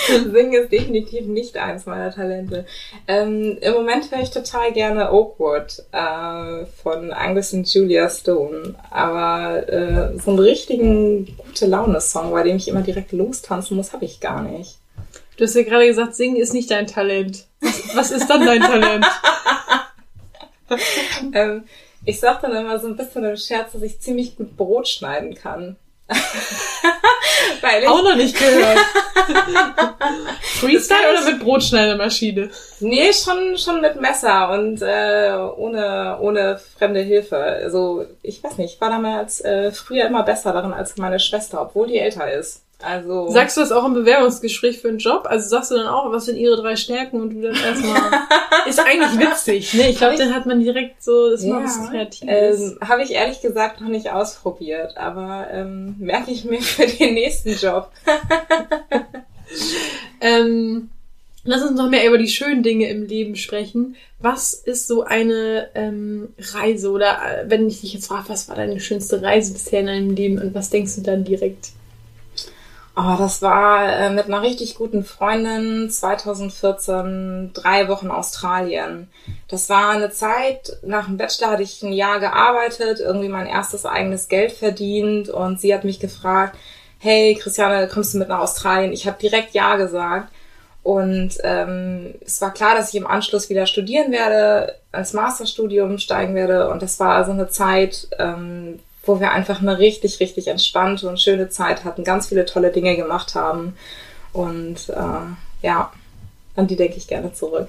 Singen 0.32 0.62
ist 0.62 0.72
definitiv 0.72 1.26
nicht 1.26 1.56
eins 1.56 1.84
meiner 1.84 2.12
Talente. 2.12 2.64
Ähm, 3.08 3.58
Im 3.60 3.72
Moment 3.74 4.10
höre 4.10 4.22
ich 4.22 4.30
total 4.30 4.72
gerne 4.72 5.12
Oakwood 5.12 5.82
äh, 5.92 6.64
von 6.82 7.12
Angus 7.12 7.52
und 7.52 7.72
Julia 7.72 8.08
Stone, 8.08 8.76
aber 8.90 9.68
äh, 9.68 10.18
so 10.18 10.30
einen 10.30 10.38
richtigen 10.38 11.36
gute 11.36 11.66
Laune-Song, 11.66 12.30
bei 12.30 12.44
dem 12.44 12.56
ich 12.56 12.68
immer 12.68 12.82
direkt 12.82 13.12
lostanzen 13.12 13.76
muss, 13.76 13.92
habe 13.92 14.04
ich 14.04 14.20
gar 14.20 14.42
nicht. 14.42 14.78
Du 15.38 15.44
hast 15.44 15.54
ja 15.54 15.62
gerade 15.62 15.86
gesagt, 15.86 16.16
singen 16.16 16.36
ist 16.36 16.52
nicht 16.52 16.68
dein 16.68 16.88
Talent. 16.88 17.44
Was, 17.60 17.96
was 17.96 18.10
ist 18.10 18.26
dann 18.28 18.44
dein 18.44 18.60
Talent? 18.60 19.06
ähm, 21.32 21.64
ich 22.04 22.18
sag 22.18 22.40
dann 22.42 22.56
immer 22.56 22.80
so 22.80 22.88
ein 22.88 22.96
bisschen 22.96 23.24
im 23.24 23.36
Scherz, 23.36 23.72
dass 23.72 23.82
ich 23.82 24.00
ziemlich 24.00 24.36
gut 24.36 24.56
Brot 24.56 24.88
schneiden 24.88 25.34
kann. 25.34 25.76
Weil 27.60 27.82
ich 27.82 27.88
Auch 27.88 28.02
noch 28.02 28.16
nicht 28.16 28.36
gehört. 28.36 28.78
Freestyle 30.60 31.12
oder 31.12 31.30
mit 31.30 31.40
Brotschneidemaschine? 31.40 32.50
Nee, 32.80 33.12
schon, 33.12 33.56
schon 33.58 33.80
mit 33.80 34.00
Messer 34.00 34.50
und 34.50 34.82
äh, 34.82 35.36
ohne, 35.56 36.18
ohne 36.20 36.60
fremde 36.78 37.00
Hilfe. 37.00 37.36
Also 37.36 38.06
ich 38.22 38.42
weiß 38.42 38.58
nicht, 38.58 38.74
ich 38.74 38.80
war 38.80 38.90
damals 38.90 39.40
äh, 39.42 39.70
früher 39.70 40.06
immer 40.06 40.24
besser 40.24 40.52
darin 40.52 40.72
als 40.72 40.96
meine 40.96 41.20
Schwester, 41.20 41.62
obwohl 41.62 41.86
die 41.86 41.98
älter 41.98 42.32
ist. 42.32 42.64
Also. 42.80 43.28
Sagst 43.30 43.56
du 43.56 43.60
das 43.60 43.72
auch 43.72 43.84
im 43.84 43.94
Bewerbungsgespräch 43.94 44.80
für 44.80 44.88
einen 44.88 44.98
Job? 44.98 45.24
Also 45.24 45.48
sagst 45.48 45.72
du 45.72 45.74
dann 45.74 45.88
auch, 45.88 46.12
was 46.12 46.26
sind 46.26 46.36
ihre 46.36 46.56
drei 46.56 46.76
Stärken 46.76 47.20
und 47.20 47.34
du 47.34 47.42
dann 47.42 47.56
erstmal. 47.56 48.20
ist 48.68 48.78
eigentlich 48.78 49.18
witzig, 49.18 49.74
ne? 49.74 49.90
Ich 49.90 49.98
glaube, 49.98 50.16
dann 50.16 50.32
hat 50.32 50.46
man 50.46 50.60
direkt 50.60 51.02
so, 51.02 51.30
das 51.30 51.42
ja, 51.42 51.54
mal 51.54 51.64
was 51.64 51.90
Kreatives. 51.90 52.72
Ähm, 52.72 52.78
Habe 52.80 53.02
ich 53.02 53.10
ehrlich 53.10 53.40
gesagt 53.40 53.80
noch 53.80 53.88
nicht 53.88 54.12
ausprobiert, 54.12 54.96
aber 54.96 55.48
ähm, 55.50 55.96
merke 55.98 56.30
ich 56.30 56.44
mir 56.44 56.58
für 56.62 56.86
den 56.86 57.14
nächsten 57.14 57.54
Job. 57.54 57.90
ähm, 60.20 60.90
lass 61.42 61.62
uns 61.62 61.76
noch 61.76 61.90
mehr 61.90 62.06
über 62.06 62.18
die 62.18 62.28
schönen 62.28 62.62
Dinge 62.62 62.88
im 62.90 63.06
Leben 63.06 63.34
sprechen. 63.34 63.96
Was 64.20 64.54
ist 64.54 64.86
so 64.86 65.02
eine 65.02 65.68
ähm, 65.74 66.28
Reise? 66.52 66.92
Oder 66.92 67.18
äh, 67.24 67.50
wenn 67.50 67.66
ich 67.66 67.80
dich 67.80 67.94
jetzt 67.94 68.06
frage, 68.06 68.28
was 68.28 68.48
war 68.48 68.54
deine 68.54 68.78
schönste 68.78 69.20
Reise 69.20 69.52
bisher 69.52 69.80
in 69.80 69.86
deinem 69.86 70.10
Leben 70.10 70.38
und 70.38 70.54
was 70.54 70.70
denkst 70.70 70.94
du 70.94 71.02
dann 71.02 71.24
direkt? 71.24 71.72
Oh, 73.00 73.14
das 73.16 73.42
war 73.42 73.92
äh, 73.92 74.10
mit 74.10 74.24
einer 74.24 74.42
richtig 74.42 74.74
guten 74.74 75.04
Freundin 75.04 75.88
2014 75.88 77.52
drei 77.54 77.86
Wochen 77.86 78.10
Australien. 78.10 79.08
Das 79.46 79.68
war 79.68 79.90
eine 79.90 80.10
Zeit, 80.10 80.76
nach 80.82 81.06
dem 81.06 81.16
Bachelor 81.16 81.52
hatte 81.52 81.62
ich 81.62 81.80
ein 81.84 81.92
Jahr 81.92 82.18
gearbeitet, 82.18 82.98
irgendwie 82.98 83.28
mein 83.28 83.46
erstes 83.46 83.86
eigenes 83.86 84.26
Geld 84.26 84.50
verdient 84.50 85.28
und 85.28 85.60
sie 85.60 85.72
hat 85.72 85.84
mich 85.84 86.00
gefragt, 86.00 86.56
hey 86.98 87.36
Christiane, 87.40 87.86
kommst 87.86 88.14
du 88.14 88.18
mit 88.18 88.30
nach 88.30 88.40
Australien? 88.40 88.92
Ich 88.92 89.06
habe 89.06 89.18
direkt 89.20 89.54
Ja 89.54 89.76
gesagt. 89.76 90.32
Und 90.82 91.34
ähm, 91.44 92.14
es 92.24 92.40
war 92.40 92.52
klar, 92.52 92.74
dass 92.74 92.88
ich 92.88 92.96
im 92.96 93.06
Anschluss 93.06 93.48
wieder 93.48 93.66
studieren 93.66 94.10
werde, 94.10 94.74
als 94.90 95.12
Masterstudium 95.12 95.98
steigen 95.98 96.34
werde. 96.34 96.68
Und 96.70 96.82
das 96.82 96.98
war 96.98 97.24
so 97.24 97.30
eine 97.30 97.48
Zeit, 97.48 98.08
ähm, 98.18 98.80
wo 99.08 99.20
wir 99.20 99.32
einfach 99.32 99.60
eine 99.60 99.78
richtig, 99.78 100.20
richtig 100.20 100.48
entspannte 100.48 101.08
und 101.08 101.20
schöne 101.20 101.48
Zeit 101.48 101.84
hatten, 101.84 102.04
ganz 102.04 102.28
viele 102.28 102.44
tolle 102.44 102.70
Dinge 102.70 102.96
gemacht 102.96 103.34
haben. 103.34 103.74
Und 104.32 104.90
äh, 104.90 105.66
ja, 105.66 105.92
an 106.54 106.66
die 106.66 106.76
denke 106.76 106.98
ich 106.98 107.08
gerne 107.08 107.32
zurück. 107.32 107.68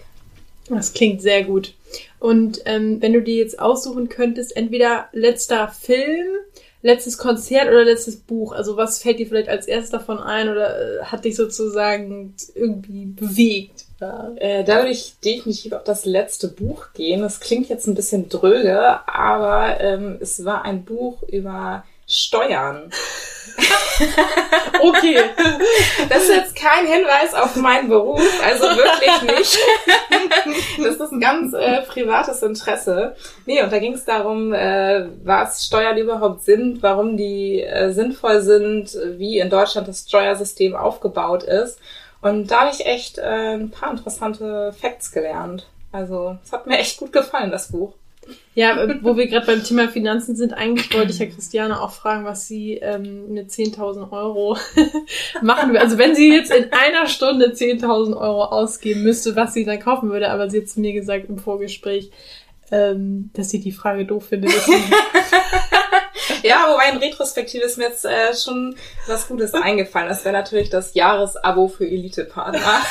Das 0.70 0.94
klingt 0.94 1.22
sehr 1.22 1.44
gut. 1.44 1.74
Und 2.20 2.62
ähm, 2.66 3.02
wenn 3.02 3.14
du 3.14 3.22
dir 3.22 3.38
jetzt 3.38 3.60
aussuchen 3.60 4.10
könntest, 4.10 4.56
entweder 4.56 5.08
letzter 5.14 5.70
Film, 5.70 6.28
letztes 6.82 7.18
Konzert 7.18 7.68
oder 7.70 7.84
letztes 7.86 8.18
Buch, 8.18 8.52
also 8.52 8.78
was 8.78 9.02
fällt 9.02 9.20
dir 9.20 9.28
vielleicht 9.28 9.50
als 9.50 9.68
erstes 9.68 9.92
davon 9.92 10.20
ein 10.20 10.50
oder 10.50 11.00
äh, 11.00 11.04
hat 11.06 11.26
dich 11.26 11.36
sozusagen 11.36 12.36
irgendwie 12.54 13.06
bewegt? 13.06 13.86
Äh, 14.02 14.64
da 14.64 14.78
würde 14.78 14.92
ich 14.92 15.20
definitiv 15.20 15.74
auf 15.74 15.84
das 15.84 16.06
letzte 16.06 16.48
Buch 16.48 16.88
gehen. 16.94 17.22
Das 17.22 17.40
klingt 17.40 17.70
jetzt 17.70 17.88
ein 17.88 17.96
bisschen 17.96 18.30
dröge, 18.30 19.08
aber 19.08 19.80
ähm, 19.80 20.18
es 20.22 20.46
war 20.46 20.64
ein 20.64 20.86
Buch 20.86 21.24
über 21.24 21.84
Steuern. 22.08 22.92
okay. 24.82 25.20
Das 26.10 26.24
ist 26.24 26.36
jetzt 26.36 26.56
kein 26.56 26.88
Hinweis 26.88 27.36
auf 27.36 27.56
meinen 27.58 27.90
Beruf, 27.90 28.22
also 28.44 28.64
wirklich 28.64 29.38
nicht. 29.38 29.60
Das 30.84 30.96
ist 30.96 31.12
ein 31.12 31.20
ganz 31.20 31.54
äh, 31.54 31.82
privates 31.82 32.42
Interesse. 32.42 33.16
Nee, 33.46 33.62
und 33.62 33.72
da 33.72 33.80
ging 33.80 33.94
es 33.94 34.06
darum, 34.06 34.54
äh, 34.54 35.08
was 35.24 35.66
Steuern 35.66 35.98
überhaupt 35.98 36.44
sind, 36.44 36.82
warum 36.82 37.18
die 37.18 37.62
äh, 37.62 37.92
sinnvoll 37.92 38.42
sind, 38.42 38.98
wie 39.18 39.40
in 39.40 39.50
Deutschland 39.50 39.88
das 39.88 40.06
Steuersystem 40.08 40.76
aufgebaut 40.76 41.44
ist. 41.44 41.80
Und 42.22 42.52
da 42.52 42.62
habe 42.62 42.72
ich 42.74 42.86
echt 42.86 43.18
äh, 43.18 43.56
ein 43.56 43.72
paar 43.72 43.92
interessante 43.92 44.74
Facts 44.74 45.12
gelernt. 45.12 45.68
Also 45.92 46.38
es 46.44 46.52
hat 46.52 46.68
mir 46.68 46.78
echt 46.78 46.98
gut 46.98 47.14
gefallen, 47.14 47.52
das 47.52 47.72
Buch. 47.72 47.94
Ja, 48.54 48.84
äh, 48.84 49.00
wo 49.02 49.18
wir 49.18 49.28
gerade 49.28 49.46
beim 49.46 49.64
Thema 49.64 49.88
Finanzen 49.88 50.36
sind, 50.36 50.54
eigentlich 50.54 50.94
wollte 50.94 51.12
ich 51.12 51.20
ja 51.20 51.26
Christiane 51.26 51.82
auch 51.82 51.92
fragen, 51.92 52.26
was 52.26 52.48
sie 52.48 52.76
ähm, 52.76 53.34
mit 53.34 53.50
10.000 53.50 54.12
Euro 54.12 54.58
machen 55.42 55.72
will. 55.72 55.80
Also 55.80 55.98
wenn 55.98 56.16
sie 56.16 56.34
jetzt 56.34 56.52
in 56.52 56.72
einer 56.72 57.08
Stunde 57.08 57.54
10.000 57.54 58.16
Euro 58.18 58.46
ausgeben 58.46 59.04
müsste, 59.04 59.36
was 59.36 59.54
sie 59.54 59.66
dann 59.66 59.80
kaufen 59.80 60.10
würde. 60.10 60.30
Aber 60.30 60.50
sie 60.50 60.62
hat 60.62 60.70
zu 60.70 60.80
mir 60.82 60.94
gesagt 60.94 61.30
im 61.30 61.40
Vorgespräch, 61.40 62.12
ähm, 62.72 63.32
dass 63.34 63.50
sie 63.50 63.60
die 63.60 63.72
Frage 63.72 64.06
doof 64.06 64.28
findet. 64.28 64.52
ja, 66.44 66.68
wobei 66.70 66.90
in 66.90 66.98
Retrospektive 66.98 67.64
ist 67.64 67.78
mir 67.78 67.86
jetzt 67.86 68.06
äh, 68.06 68.36
schon 68.36 68.76
was 69.08 69.28
Gutes 69.28 69.54
eingefallen. 69.54 70.10
Das 70.10 70.24
wäre 70.26 70.34
natürlich 70.34 70.70
das 70.70 70.94
Jahresabo 70.94 71.68
für 71.68 71.86
Elite-Partner. 71.86 72.60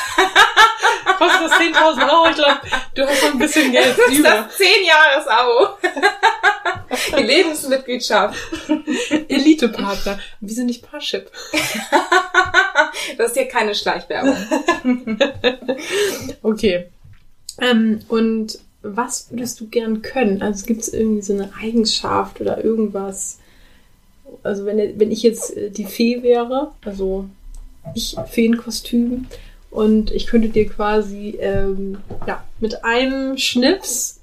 Kostet 1.17 1.41
das 1.41 1.51
10.000 1.59 2.13
Euro? 2.13 2.29
Ich 2.29 2.35
glaube, 2.35 2.59
du 2.95 3.07
hast 3.07 3.23
noch 3.23 3.31
ein 3.31 3.39
bisschen 3.39 3.71
Geld 3.71 3.97
das 3.97 4.17
über. 4.17 4.29
Das 4.29 4.57
10 4.57 4.67
Jahres-Abo. 4.85 5.77
Die 7.17 7.23
Lebensmitgliedschaft. 7.23 8.37
Elite-Partner. 9.27 10.19
Wieso 10.39 10.63
nicht 10.63 10.89
Parship? 10.89 11.29
das 13.17 13.27
ist 13.27 13.33
hier 13.37 13.47
keine 13.47 13.75
Schleichwerbung. 13.75 14.37
okay. 16.41 16.89
Ähm, 17.59 17.99
und 18.07 18.59
was 18.81 19.29
würdest 19.29 19.59
du 19.59 19.67
gern 19.67 20.01
können? 20.01 20.41
Also 20.41 20.65
gibt 20.65 20.81
es 20.81 20.93
irgendwie 20.93 21.21
so 21.21 21.33
eine 21.33 21.51
Eigenschaft 21.61 22.39
oder 22.41 22.63
irgendwas? 22.63 23.39
Also 24.43 24.65
wenn, 24.65 24.99
wenn 24.99 25.11
ich 25.11 25.23
jetzt 25.23 25.55
äh, 25.55 25.69
die 25.69 25.85
Fee 25.85 26.23
wäre, 26.23 26.71
also 26.85 27.25
ich 27.93 28.15
Feenkostüm 28.27 29.25
und 29.71 30.11
ich 30.11 30.27
könnte 30.27 30.49
dir 30.49 30.67
quasi 30.67 31.37
ähm, 31.39 31.99
ja, 32.27 32.43
mit 32.59 32.83
einem 32.83 33.37
Schnips 33.37 34.19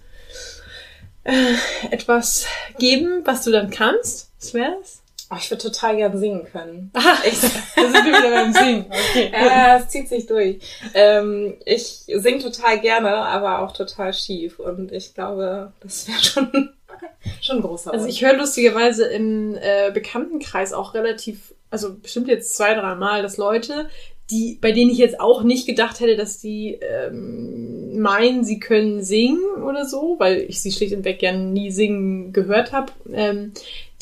äh, 1.24 1.54
etwas 1.90 2.46
geben, 2.78 3.22
was 3.24 3.44
du 3.44 3.50
dann 3.50 3.70
kannst. 3.70 4.30
Was 4.38 4.54
wäre 4.54 4.76
das? 4.80 5.02
Oh, 5.28 5.36
ich 5.38 5.50
würde 5.50 5.64
total 5.64 5.96
gern 5.96 6.18
singen 6.18 6.46
können. 6.50 6.90
Aha, 6.94 7.18
ich, 7.26 7.40
da 7.40 7.82
sind 7.82 8.04
wir 8.04 8.18
wieder 8.18 8.30
beim 8.30 8.52
Singen. 8.52 8.86
Okay. 8.88 9.32
Ja, 9.32 9.78
es 9.78 9.88
zieht 9.88 10.08
sich 10.08 10.26
durch. 10.26 10.60
Ähm, 10.94 11.54
ich 11.64 12.04
singe 12.06 12.38
total 12.38 12.80
gerne, 12.80 13.10
aber 13.10 13.60
auch 13.60 13.72
total 13.72 14.14
schief. 14.14 14.60
Und 14.60 14.92
ich 14.92 15.14
glaube, 15.14 15.72
das 15.80 16.06
wäre 16.06 16.22
schon, 16.22 16.70
schon 17.40 17.60
großer. 17.60 17.92
Also 17.92 18.06
ich 18.06 18.24
höre 18.24 18.36
lustigerweise 18.36 19.06
im 19.06 19.56
äh, 19.56 19.90
Bekanntenkreis 19.92 20.72
auch 20.72 20.94
relativ, 20.94 21.54
also 21.70 21.94
bestimmt 21.94 22.28
jetzt 22.28 22.56
zwei, 22.56 22.74
drei 22.74 22.94
Mal, 22.94 23.22
dass 23.22 23.36
Leute, 23.36 23.88
die, 24.30 24.58
bei 24.60 24.72
denen 24.72 24.90
ich 24.90 24.98
jetzt 24.98 25.20
auch 25.20 25.42
nicht 25.42 25.66
gedacht 25.66 26.00
hätte, 26.00 26.16
dass 26.16 26.38
die 26.38 26.78
ähm, 26.80 27.98
meinen, 28.00 28.44
sie 28.44 28.58
können 28.58 29.02
singen 29.02 29.62
oder 29.62 29.84
so, 29.84 30.16
weil 30.18 30.38
ich 30.48 30.60
sie 30.60 30.72
schlicht 30.72 30.94
und 30.94 31.04
weg 31.04 31.20
gerne 31.20 31.44
nie 31.44 31.70
singen 31.70 32.32
gehört 32.32 32.72
habe, 32.72 32.92
ähm, 33.12 33.52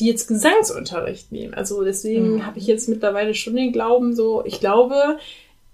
die 0.00 0.06
jetzt 0.06 0.26
Gesangsunterricht 0.26 1.30
nehmen. 1.30 1.52
Also 1.52 1.84
deswegen 1.84 2.36
mhm. 2.36 2.46
habe 2.46 2.58
ich 2.58 2.66
jetzt 2.66 2.88
mittlerweile 2.88 3.34
schon 3.34 3.54
den 3.54 3.72
Glauben, 3.72 4.14
so, 4.14 4.42
ich 4.46 4.60
glaube, 4.60 5.18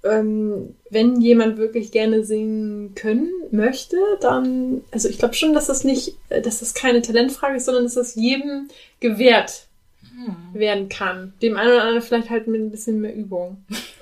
ähm, 0.02 0.74
wenn 0.90 1.20
jemand 1.20 1.58
wirklich 1.58 1.92
gerne 1.92 2.24
singen 2.24 2.94
können 2.96 3.30
möchte, 3.52 3.96
dann, 4.20 4.82
also 4.90 5.08
ich 5.08 5.18
glaube 5.18 5.34
schon, 5.34 5.54
dass 5.54 5.66
das 5.66 5.84
nicht, 5.84 6.16
dass 6.28 6.60
das 6.60 6.74
keine 6.74 7.02
Talentfrage 7.02 7.56
ist, 7.56 7.66
sondern 7.66 7.84
dass 7.84 7.94
das 7.94 8.16
jedem 8.16 8.68
gewährt 8.98 9.66
mhm. 10.02 10.58
werden 10.58 10.88
kann. 10.88 11.34
Dem 11.40 11.56
einen 11.56 11.70
oder 11.70 11.82
anderen 11.82 12.02
vielleicht 12.02 12.30
halt 12.30 12.48
mit 12.48 12.60
ein 12.60 12.70
bisschen 12.70 13.00
mehr 13.00 13.14
Übung. 13.14 13.64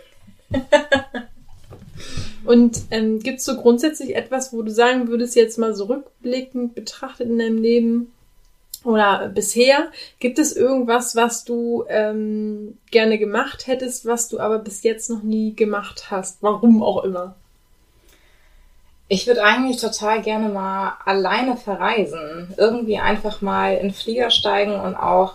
Und 2.45 2.81
ähm, 2.91 3.19
gibt 3.21 3.41
es 3.41 3.45
so 3.45 3.57
grundsätzlich 3.57 4.17
etwas, 4.17 4.53
wo 4.53 4.63
du 4.63 4.71
sagen 4.71 5.09
würdest, 5.09 5.37
jetzt 5.37 5.59
mal 5.59 5.75
so 5.75 5.85
rückblickend 5.85 6.75
betrachtet 6.75 7.29
in 7.29 7.39
deinem 7.39 7.61
Leben 7.61 8.13
oder 8.85 9.29
bisher, 9.29 9.89
gibt 10.19 10.39
es 10.39 10.57
irgendwas, 10.57 11.17
was 11.17 11.45
du 11.45 11.85
ähm, 11.89 12.79
gerne 12.91 13.19
gemacht 13.19 13.67
hättest, 13.67 14.07
was 14.07 14.29
du 14.29 14.39
aber 14.39 14.61
bis 14.61 14.83
jetzt 14.83 15.11
noch 15.11 15.23
nie 15.23 15.55
gemacht 15.55 16.11
hast? 16.11 16.39
Warum 16.43 16.83
auch 16.83 17.05
immer? 17.05 17.35
Ich 19.09 19.27
würde 19.27 19.43
eigentlich 19.43 19.81
total 19.81 20.23
gerne 20.23 20.49
mal 20.49 20.97
alleine 21.05 21.57
verreisen. 21.57 22.55
Irgendwie 22.57 22.99
einfach 22.99 23.41
mal 23.41 23.77
in 23.77 23.93
Flieger 23.93 24.31
steigen 24.31 24.75
und 24.75 24.95
auch 24.95 25.35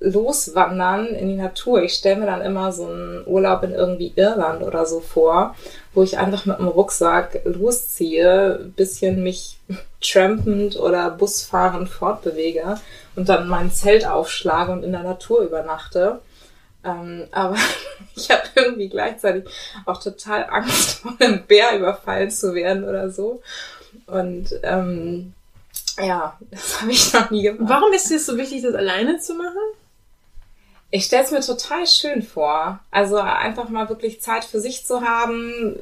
loswandern 0.00 1.06
in 1.06 1.28
die 1.28 1.36
Natur. 1.36 1.82
Ich 1.82 1.94
stelle 1.94 2.16
mir 2.16 2.26
dann 2.26 2.42
immer 2.42 2.72
so 2.72 2.86
einen 2.86 3.22
Urlaub 3.26 3.62
in 3.62 3.72
irgendwie 3.72 4.12
Irland 4.16 4.62
oder 4.62 4.86
so 4.86 5.00
vor, 5.00 5.54
wo 5.94 6.02
ich 6.02 6.18
einfach 6.18 6.46
mit 6.46 6.58
einem 6.58 6.68
Rucksack 6.68 7.40
losziehe, 7.44 8.70
bisschen 8.76 9.22
mich 9.22 9.58
trampend 10.00 10.76
oder 10.76 11.10
busfahrend 11.10 11.88
fortbewege 11.88 12.78
und 13.16 13.28
dann 13.28 13.48
mein 13.48 13.72
Zelt 13.72 14.06
aufschlage 14.06 14.72
und 14.72 14.82
in 14.82 14.92
der 14.92 15.02
Natur 15.02 15.40
übernachte. 15.40 16.20
Ähm, 16.84 17.26
aber 17.30 17.56
ich 18.16 18.30
habe 18.30 18.42
irgendwie 18.54 18.88
gleichzeitig 18.88 19.44
auch 19.86 20.02
total 20.02 20.46
Angst, 20.50 20.98
vor 21.02 21.14
einem 21.18 21.46
Bär 21.46 21.76
überfallen 21.78 22.30
zu 22.30 22.54
werden 22.54 22.84
oder 22.84 23.10
so. 23.10 23.42
Und 24.06 24.48
ähm, 24.62 25.32
ja, 25.98 26.38
das 26.50 26.80
habe 26.80 26.92
ich 26.92 27.12
noch 27.12 27.30
nie 27.30 27.42
gemacht. 27.42 27.68
Warum 27.68 27.92
ist 27.92 28.10
dir 28.10 28.20
so 28.20 28.36
wichtig, 28.36 28.62
das 28.62 28.74
alleine 28.74 29.18
zu 29.18 29.34
machen? 29.34 29.56
Ich 30.94 31.06
stelle 31.06 31.24
es 31.24 31.32
mir 31.32 31.40
total 31.40 31.88
schön 31.88 32.22
vor. 32.22 32.78
Also 32.92 33.16
einfach 33.16 33.68
mal 33.68 33.88
wirklich 33.88 34.20
Zeit 34.20 34.44
für 34.44 34.60
sich 34.60 34.86
zu 34.86 35.00
haben, 35.00 35.74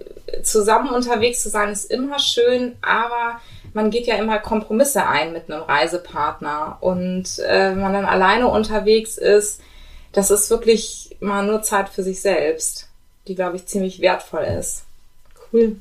zusammen 0.43 0.89
unterwegs 0.89 1.43
zu 1.43 1.51
sein, 1.51 1.69
ist 1.69 1.91
immer 1.91 2.19
schön, 2.19 2.77
aber 2.81 3.39
man 3.75 3.91
geht 3.91 4.07
ja 4.07 4.17
immer 4.17 4.39
Kompromisse 4.39 5.07
ein 5.07 5.35
mit 5.35 5.51
einem 5.51 5.65
Reisepartner. 5.65 6.79
Und 6.81 7.41
äh, 7.41 7.73
wenn 7.73 7.81
man 7.81 7.93
dann 7.93 8.07
alleine 8.07 8.49
unterwegs 8.49 9.19
ist, 9.19 9.61
das 10.13 10.31
ist 10.31 10.49
wirklich 10.49 11.15
mal 11.21 11.45
nur 11.45 11.61
Zeit 11.61 11.91
für 11.91 12.03
sich 12.03 12.23
selbst, 12.23 12.89
die, 13.29 13.35
glaube 13.35 13.57
ich, 13.57 13.67
ziemlich 13.67 14.01
wertvoll 14.01 14.45
ist. 14.45 14.85
Cool. 15.53 15.77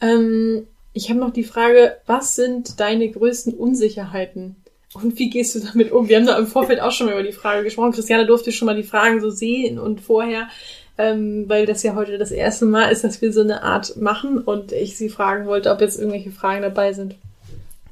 Ähm, 0.00 0.66
ich 0.92 1.08
habe 1.08 1.20
noch 1.20 1.32
die 1.32 1.44
Frage, 1.44 1.98
was 2.06 2.34
sind 2.34 2.80
deine 2.80 3.08
größten 3.08 3.54
Unsicherheiten? 3.54 4.56
Und 4.94 5.18
wie 5.18 5.28
gehst 5.28 5.54
du 5.54 5.60
damit 5.60 5.90
um? 5.90 6.08
Wir 6.08 6.16
haben 6.16 6.26
da 6.26 6.38
im 6.38 6.46
Vorfeld 6.46 6.80
auch 6.80 6.92
schon 6.92 7.06
mal 7.06 7.14
über 7.14 7.22
die 7.22 7.32
Frage 7.32 7.64
gesprochen. 7.64 7.92
Christiane 7.92 8.26
durfte 8.26 8.52
schon 8.52 8.66
mal 8.66 8.76
die 8.76 8.84
Fragen 8.84 9.20
so 9.20 9.28
sehen 9.28 9.78
und 9.78 10.00
vorher, 10.00 10.48
ähm, 10.96 11.44
weil 11.48 11.66
das 11.66 11.82
ja 11.82 11.96
heute 11.96 12.16
das 12.16 12.30
erste 12.30 12.64
Mal 12.64 12.90
ist, 12.90 13.02
dass 13.02 13.20
wir 13.20 13.32
so 13.32 13.40
eine 13.40 13.64
Art 13.64 13.96
machen 13.96 14.38
und 14.38 14.70
ich 14.72 14.96
sie 14.96 15.08
fragen 15.08 15.46
wollte, 15.46 15.70
ob 15.70 15.80
jetzt 15.80 15.98
irgendwelche 15.98 16.30
Fragen 16.30 16.62
dabei 16.62 16.92
sind, 16.92 17.16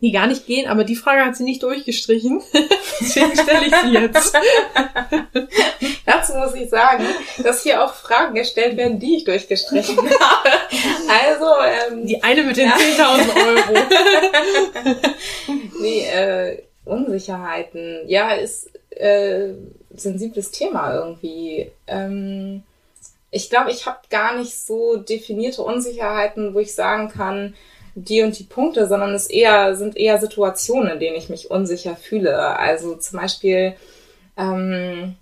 die 0.00 0.12
gar 0.12 0.28
nicht 0.28 0.47
gehen. 0.47 0.68
Aber 0.68 0.85
die 0.85 0.94
Frage 0.94 1.25
hat 1.25 1.37
sie 1.37 1.42
nicht 1.42 1.64
durchgestrichen. 1.64 2.40
Deswegen 3.00 3.32
stelle 3.37 3.66
ich 3.66 3.75
sie 3.75 3.92
jetzt. 3.94 4.37
Dazu 6.06 6.35
muss 6.35 6.54
ich 6.54 6.71
sagen, 6.71 7.04
dass 7.42 7.64
hier 7.64 7.82
auch 7.82 7.94
Fragen 7.94 8.37
gestellt 8.37 8.76
werden, 8.76 9.00
die 9.00 9.16
ich 9.16 9.25
durchgestrichen 9.25 9.97
habe. 10.21 10.50
Also, 11.09 11.47
ähm, 11.90 12.06
die 12.06 12.23
eine 12.23 12.44
mit 12.44 12.56
den 12.56 12.68
ja. 12.68 12.76
10.000 12.76 13.47
Euro. 13.47 13.87
nee, 15.80 16.06
äh, 16.06 16.62
Unsicherheiten. 16.84 18.08
Ja, 18.08 18.32
ist 18.32 18.70
äh, 18.90 19.54
sensibles 19.94 20.50
Thema 20.50 20.94
irgendwie. 20.94 21.70
Ähm, 21.86 22.62
ich 23.30 23.48
glaube, 23.48 23.70
ich 23.70 23.86
habe 23.86 23.98
gar 24.10 24.36
nicht 24.36 24.58
so 24.60 24.96
definierte 24.96 25.62
Unsicherheiten, 25.62 26.54
wo 26.54 26.58
ich 26.58 26.74
sagen 26.74 27.08
kann, 27.08 27.54
die 27.94 28.22
und 28.22 28.38
die 28.38 28.44
Punkte, 28.44 28.86
sondern 28.86 29.14
es 29.14 29.26
eher 29.26 29.76
sind 29.76 29.96
eher 29.96 30.18
Situationen, 30.18 30.92
in 30.92 31.00
denen 31.00 31.16
ich 31.16 31.28
mich 31.28 31.50
unsicher 31.50 31.96
fühle. 31.96 32.36
Also 32.58 32.96
zum 32.96 33.20
Beispiel 33.20 33.74
ähm, 34.36 35.16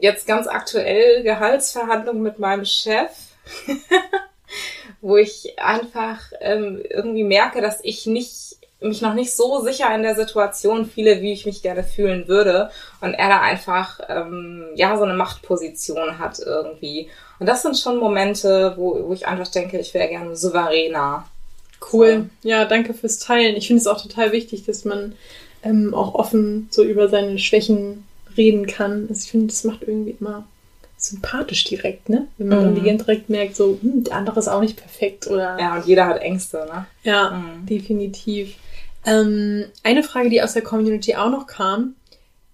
jetzt 0.00 0.26
ganz 0.26 0.46
aktuell 0.46 1.22
Gehaltsverhandlungen 1.22 2.22
mit 2.22 2.38
meinem 2.38 2.64
Chef, 2.64 3.10
wo 5.00 5.16
ich 5.16 5.58
einfach 5.58 6.20
ähm, 6.40 6.82
irgendwie 6.88 7.24
merke, 7.24 7.60
dass 7.60 7.80
ich 7.82 8.06
nicht 8.06 8.56
mich 8.82 9.00
noch 9.00 9.14
nicht 9.14 9.34
so 9.34 9.60
sicher 9.60 9.94
in 9.94 10.02
der 10.02 10.14
Situation 10.14 10.86
fühle, 10.86 11.20
wie 11.22 11.32
ich 11.32 11.46
mich 11.46 11.62
gerne 11.62 11.84
fühlen 11.84 12.28
würde. 12.28 12.70
Und 13.00 13.14
er 13.14 13.28
da 13.28 13.40
einfach, 13.40 14.00
ähm, 14.08 14.66
ja, 14.74 14.96
so 14.96 15.04
eine 15.04 15.14
Machtposition 15.14 16.18
hat 16.18 16.38
irgendwie. 16.38 17.08
Und 17.38 17.46
das 17.46 17.62
sind 17.62 17.78
schon 17.78 17.98
Momente, 17.98 18.74
wo, 18.76 19.08
wo 19.08 19.12
ich 19.12 19.26
einfach 19.26 19.48
denke, 19.48 19.78
ich 19.78 19.94
wäre 19.94 20.08
gerne 20.08 20.36
souveräner. 20.36 21.26
Cool. 21.92 22.30
Ja, 22.42 22.64
danke 22.64 22.94
fürs 22.94 23.18
Teilen. 23.18 23.56
Ich 23.56 23.66
finde 23.66 23.80
es 23.80 23.86
auch 23.86 24.00
total 24.00 24.32
wichtig, 24.32 24.64
dass 24.64 24.84
man 24.84 25.14
ähm, 25.64 25.94
auch 25.94 26.14
offen 26.14 26.68
so 26.70 26.84
über 26.84 27.08
seine 27.08 27.38
Schwächen 27.38 28.04
reden 28.36 28.66
kann. 28.66 29.06
Also 29.08 29.24
ich 29.24 29.30
finde, 29.30 29.48
das 29.48 29.64
macht 29.64 29.82
irgendwie 29.82 30.16
immer 30.18 30.44
sympathisch 30.96 31.64
direkt, 31.64 32.08
ne? 32.08 32.28
Wenn 32.38 32.48
man 32.48 32.70
mhm. 32.70 32.84
dann 32.84 32.98
direkt 32.98 33.28
merkt, 33.28 33.56
so, 33.56 33.78
hm, 33.80 34.04
der 34.04 34.14
andere 34.14 34.38
ist 34.38 34.48
auch 34.48 34.60
nicht 34.60 34.76
perfekt 34.76 35.26
oder. 35.26 35.58
Ja, 35.58 35.76
und 35.76 35.86
jeder 35.86 36.06
hat 36.06 36.22
Ängste, 36.22 36.58
ne? 36.72 36.86
Ja, 37.02 37.30
mhm. 37.30 37.66
definitiv. 37.66 38.54
Ähm, 39.04 39.66
eine 39.82 40.02
Frage, 40.02 40.30
die 40.30 40.42
aus 40.42 40.52
der 40.52 40.62
Community 40.62 41.14
auch 41.16 41.30
noch 41.30 41.46
kam. 41.46 41.96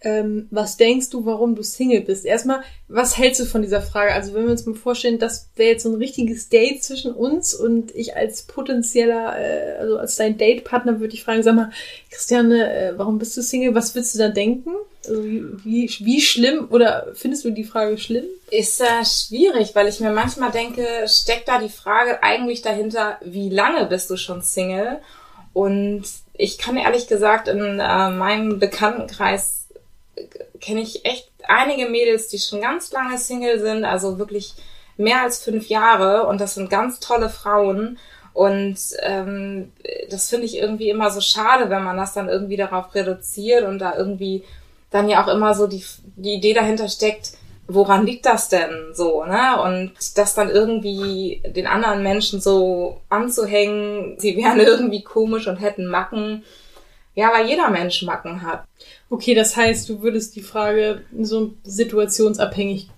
Ähm, 0.01 0.47
was 0.53 0.77
denkst 0.77 1.11
du, 1.11 1.27
warum 1.27 1.57
du 1.57 1.65
Single 1.65 2.03
bist? 2.03 2.25
Erstmal, 2.25 2.63
was 2.87 3.19
hältst 3.19 3.41
du 3.41 3.47
von 3.47 3.63
dieser 3.63 3.83
Frage? 3.83 4.13
Also, 4.13 4.33
wenn 4.33 4.45
wir 4.45 4.53
uns 4.53 4.65
mal 4.65 4.77
vorstellen, 4.77 5.19
das 5.19 5.51
wäre 5.57 5.73
jetzt 5.73 5.83
so 5.83 5.89
ein 5.89 5.97
richtiges 5.97 6.49
Date 6.49 6.85
zwischen 6.85 7.13
uns 7.13 7.53
und 7.53 7.93
ich 7.97 8.15
als 8.17 8.43
potenzieller, 8.43 9.37
äh, 9.37 9.77
also 9.79 9.99
als 9.99 10.15
dein 10.15 10.39
Datepartner 10.39 11.01
würde 11.01 11.15
ich 11.15 11.25
fragen, 11.25 11.43
sag 11.43 11.57
mal, 11.57 11.73
Christiane, 12.13 12.73
äh, 12.73 12.93
warum 12.97 13.19
bist 13.19 13.37
du 13.37 13.43
Single? 13.43 13.75
Was 13.75 13.97
würdest 13.97 14.15
du 14.15 14.21
da 14.21 14.29
denken? 14.29 14.71
Also, 15.05 15.25
wie, 15.25 15.91
wie, 15.99 16.21
schlimm 16.21 16.69
oder 16.71 17.09
findest 17.15 17.45
du 17.45 17.51
die 17.51 17.65
Frage 17.65 17.99
schlimm? 17.99 18.25
Ist 18.53 18.81
äh, 18.81 19.05
schwierig, 19.05 19.75
weil 19.75 19.89
ich 19.89 19.99
mir 19.99 20.13
manchmal 20.13 20.53
denke, 20.53 20.87
steckt 21.09 21.49
da 21.49 21.59
die 21.59 21.69
Frage 21.69 22.23
eigentlich 22.23 22.63
dahinter, 22.63 23.19
wie 23.25 23.49
lange 23.49 23.87
bist 23.87 24.11
du 24.11 24.17
schon 24.17 24.43
Single? 24.43 25.01
Und 25.59 26.05
ich 26.35 26.57
kann 26.57 26.77
ehrlich 26.77 27.09
gesagt 27.09 27.49
in 27.49 27.81
äh, 27.81 28.11
meinem 28.11 28.61
Bekanntenkreis 28.61 29.67
äh, 30.15 30.23
kenne 30.61 30.83
ich 30.83 31.05
echt 31.05 31.29
einige 31.49 31.89
Mädels, 31.89 32.29
die 32.29 32.39
schon 32.39 32.61
ganz 32.61 32.93
lange 32.93 33.19
Single 33.19 33.59
sind, 33.59 33.85
also 33.85 34.21
wirklich 34.21 34.55
mehr 34.97 35.21
als 35.21 35.43
fünf 35.43 35.69
Jahre 35.69 36.29
und 36.29 36.41
das 36.41 36.55
sind 36.55 36.71
ganz 36.71 37.01
tolle 37.01 37.29
Frauen. 37.29 37.99
Und 38.35 38.79
ähm, 39.01 39.73
das 40.09 40.31
finde 40.31 40.47
ich 40.47 40.59
irgendwie 40.59 40.91
immer 40.91 41.11
so 41.11 41.21
schade, 41.21 41.71
wenn 41.71 41.83
man 41.83 41.97
das 41.97 42.15
dann 42.15 42.29
irgendwie 42.29 42.57
darauf 42.57 42.95
reduziert 42.95 43.65
und 43.65 43.81
da 43.81 43.97
irgendwie 43.97 44.45
dann 44.93 45.09
ja 45.09 45.25
auch 45.25 45.29
immer 45.29 45.55
so 45.55 45.67
die, 45.67 45.83
die 46.15 46.35
Idee 46.35 46.55
dahinter 46.55 46.89
steckt, 46.89 47.33
woran 47.69 48.07
liegt 48.07 48.27
das 48.27 48.49
denn 48.49 48.95
so, 48.95 49.25
ne? 49.25 49.61
Und 49.63 49.93
das 50.17 50.35
dann 50.35 50.51
irgendwie 50.51 51.43
den 51.47 51.67
anderen 51.67 52.03
Menschen 52.03 52.41
so 52.41 53.01
anzuhängen, 53.11 54.17
sie 54.19 54.37
wären 54.37 54.59
irgendwie 54.67 55.05
komisch 55.05 55.47
und 55.47 55.57
hätten 55.57 55.87
Macken. 55.87 56.45
Ja, 57.15 57.33
weil 57.33 57.49
jeder 57.49 57.69
Mensch 57.71 58.03
Macken 58.03 58.43
hat. 58.43 58.65
Okay, 59.11 59.35
das 59.35 59.57
heißt, 59.57 59.89
du 59.89 60.03
würdest 60.03 60.37
die 60.37 60.43
Frage 60.43 61.03
so 61.21 61.55
situationsabhängig 61.65 62.89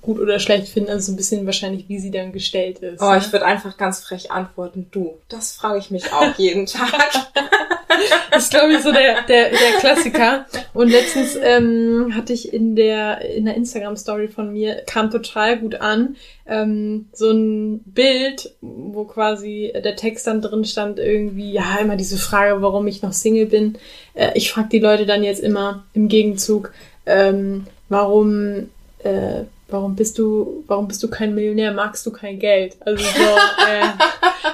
gut 0.00 0.18
oder 0.18 0.38
schlecht 0.38 0.68
finden, 0.68 0.90
also 0.90 1.06
so 1.06 1.12
ein 1.12 1.16
bisschen 1.16 1.46
wahrscheinlich, 1.46 1.88
wie 1.88 1.98
sie 1.98 2.10
dann 2.10 2.32
gestellt 2.32 2.78
ist. 2.80 3.02
Oh, 3.02 3.10
ne? 3.10 3.18
ich 3.18 3.32
würde 3.32 3.46
einfach 3.46 3.76
ganz 3.76 4.00
frech 4.00 4.30
antworten, 4.30 4.88
du. 4.90 5.18
Das 5.28 5.52
frage 5.52 5.78
ich 5.78 5.90
mich 5.90 6.12
auch 6.12 6.36
jeden 6.38 6.66
Tag. 6.66 6.90
das 8.30 8.44
ist, 8.44 8.50
glaube 8.50 8.72
ich, 8.72 8.82
so 8.82 8.92
der, 8.92 9.22
der, 9.22 9.50
der 9.50 9.72
Klassiker. 9.78 10.46
Und 10.74 10.88
letztens 10.88 11.38
ähm, 11.40 12.12
hatte 12.14 12.32
ich 12.32 12.52
in 12.52 12.74
der, 12.76 13.20
in 13.30 13.44
der 13.44 13.54
Instagram-Story 13.54 14.28
von 14.28 14.52
mir, 14.52 14.82
kam 14.86 15.10
total 15.10 15.58
gut 15.58 15.76
an, 15.76 16.16
ähm, 16.46 17.06
so 17.12 17.30
ein 17.30 17.80
Bild, 17.84 18.54
wo 18.60 19.04
quasi 19.04 19.72
der 19.72 19.96
Text 19.96 20.26
dann 20.26 20.42
drin 20.42 20.64
stand, 20.64 20.98
irgendwie, 20.98 21.52
ja, 21.52 21.78
immer 21.80 21.96
diese 21.96 22.18
Frage, 22.18 22.60
warum 22.62 22.86
ich 22.86 23.02
noch 23.02 23.12
Single 23.12 23.46
bin. 23.46 23.78
Äh, 24.14 24.30
ich 24.34 24.50
frage 24.50 24.68
die 24.70 24.80
Leute 24.80 25.06
dann 25.06 25.22
jetzt 25.22 25.40
immer 25.40 25.84
im 25.92 26.08
Gegenzug, 26.08 26.72
ähm, 27.06 27.66
warum 27.88 28.68
äh, 29.04 29.44
warum 29.68 29.96
bist 29.96 30.18
du, 30.18 30.64
warum 30.66 30.86
bist 30.86 31.02
du 31.02 31.08
kein 31.08 31.34
Millionär, 31.34 31.72
magst 31.72 32.04
du 32.06 32.12
kein 32.12 32.38
Geld? 32.38 32.76
Also 32.80 33.02
so, 33.02 33.20
äh, 33.20 33.86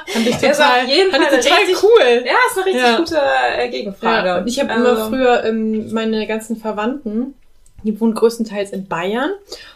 fand 0.07 0.27
ich 0.27 0.37
total, 0.41 0.55
fand 0.57 0.89
ich 0.89 1.43
total 1.43 1.59
richtig, 1.59 1.83
cool. 1.83 2.25
Ja, 2.25 2.33
ist 2.49 2.57
eine 2.57 2.67
richtig 2.67 2.83
ja. 2.83 2.97
gute 2.97 3.19
äh, 3.59 3.69
Gegenfrage. 3.69 4.29
Ja, 4.29 4.39
und 4.39 4.47
ich 4.47 4.61
habe 4.61 4.71
also. 4.71 4.87
immer 4.87 5.09
früher 5.09 5.45
ähm, 5.45 5.93
meine 5.93 6.27
ganzen 6.27 6.57
Verwandten, 6.57 7.35
die 7.83 8.01
wohnen 8.01 8.15
größtenteils 8.15 8.71
in 8.71 8.87
Bayern. 8.87 9.31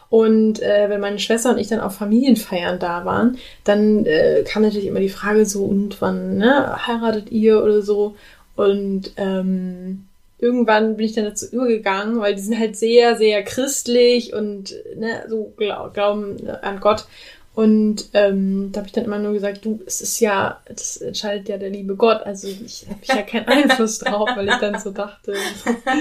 Und 0.08 0.60
äh, 0.60 0.90
wenn 0.90 1.00
meine 1.00 1.18
Schwester 1.18 1.50
und 1.50 1.58
ich 1.58 1.68
dann 1.68 1.80
auf 1.80 1.96
Familienfeiern 1.96 2.78
da 2.78 3.04
waren, 3.06 3.38
dann 3.64 4.04
äh, 4.04 4.44
kam 4.46 4.62
natürlich 4.62 4.86
immer 4.86 5.00
die 5.00 5.08
Frage 5.08 5.46
so, 5.46 5.64
und 5.64 6.00
wann 6.02 6.36
ne, 6.36 6.86
heiratet 6.86 7.32
ihr 7.32 7.62
oder 7.62 7.80
so? 7.80 8.14
Und 8.54 9.12
ähm, 9.16 10.04
irgendwann 10.42 10.96
bin 10.96 11.06
ich 11.06 11.12
dann 11.12 11.24
dazu 11.24 11.46
übergegangen, 11.46 12.20
weil 12.20 12.34
die 12.34 12.42
sind 12.42 12.58
halt 12.58 12.76
sehr, 12.76 13.16
sehr 13.16 13.44
christlich 13.44 14.34
und 14.34 14.74
ne, 14.96 15.24
so 15.28 15.54
glaub, 15.56 15.94
glauben 15.94 16.50
an 16.50 16.80
Gott. 16.80 17.06
Und 17.54 18.08
ähm, 18.14 18.70
da 18.72 18.78
habe 18.78 18.88
ich 18.88 18.92
dann 18.92 19.04
immer 19.04 19.18
nur 19.18 19.34
gesagt, 19.34 19.64
du, 19.64 19.80
es 19.86 20.00
ist 20.00 20.18
ja, 20.20 20.60
das 20.66 20.96
entscheidet 20.96 21.48
ja 21.48 21.58
der 21.58 21.70
liebe 21.70 21.94
Gott. 21.94 22.22
Also 22.24 22.48
ich 22.48 22.86
habe 22.88 23.00
ja 23.04 23.22
keinen 23.22 23.46
Einfluss 23.46 23.98
drauf, 24.00 24.30
weil 24.34 24.48
ich 24.48 24.56
dann 24.56 24.80
so 24.80 24.90
dachte, 24.90 25.34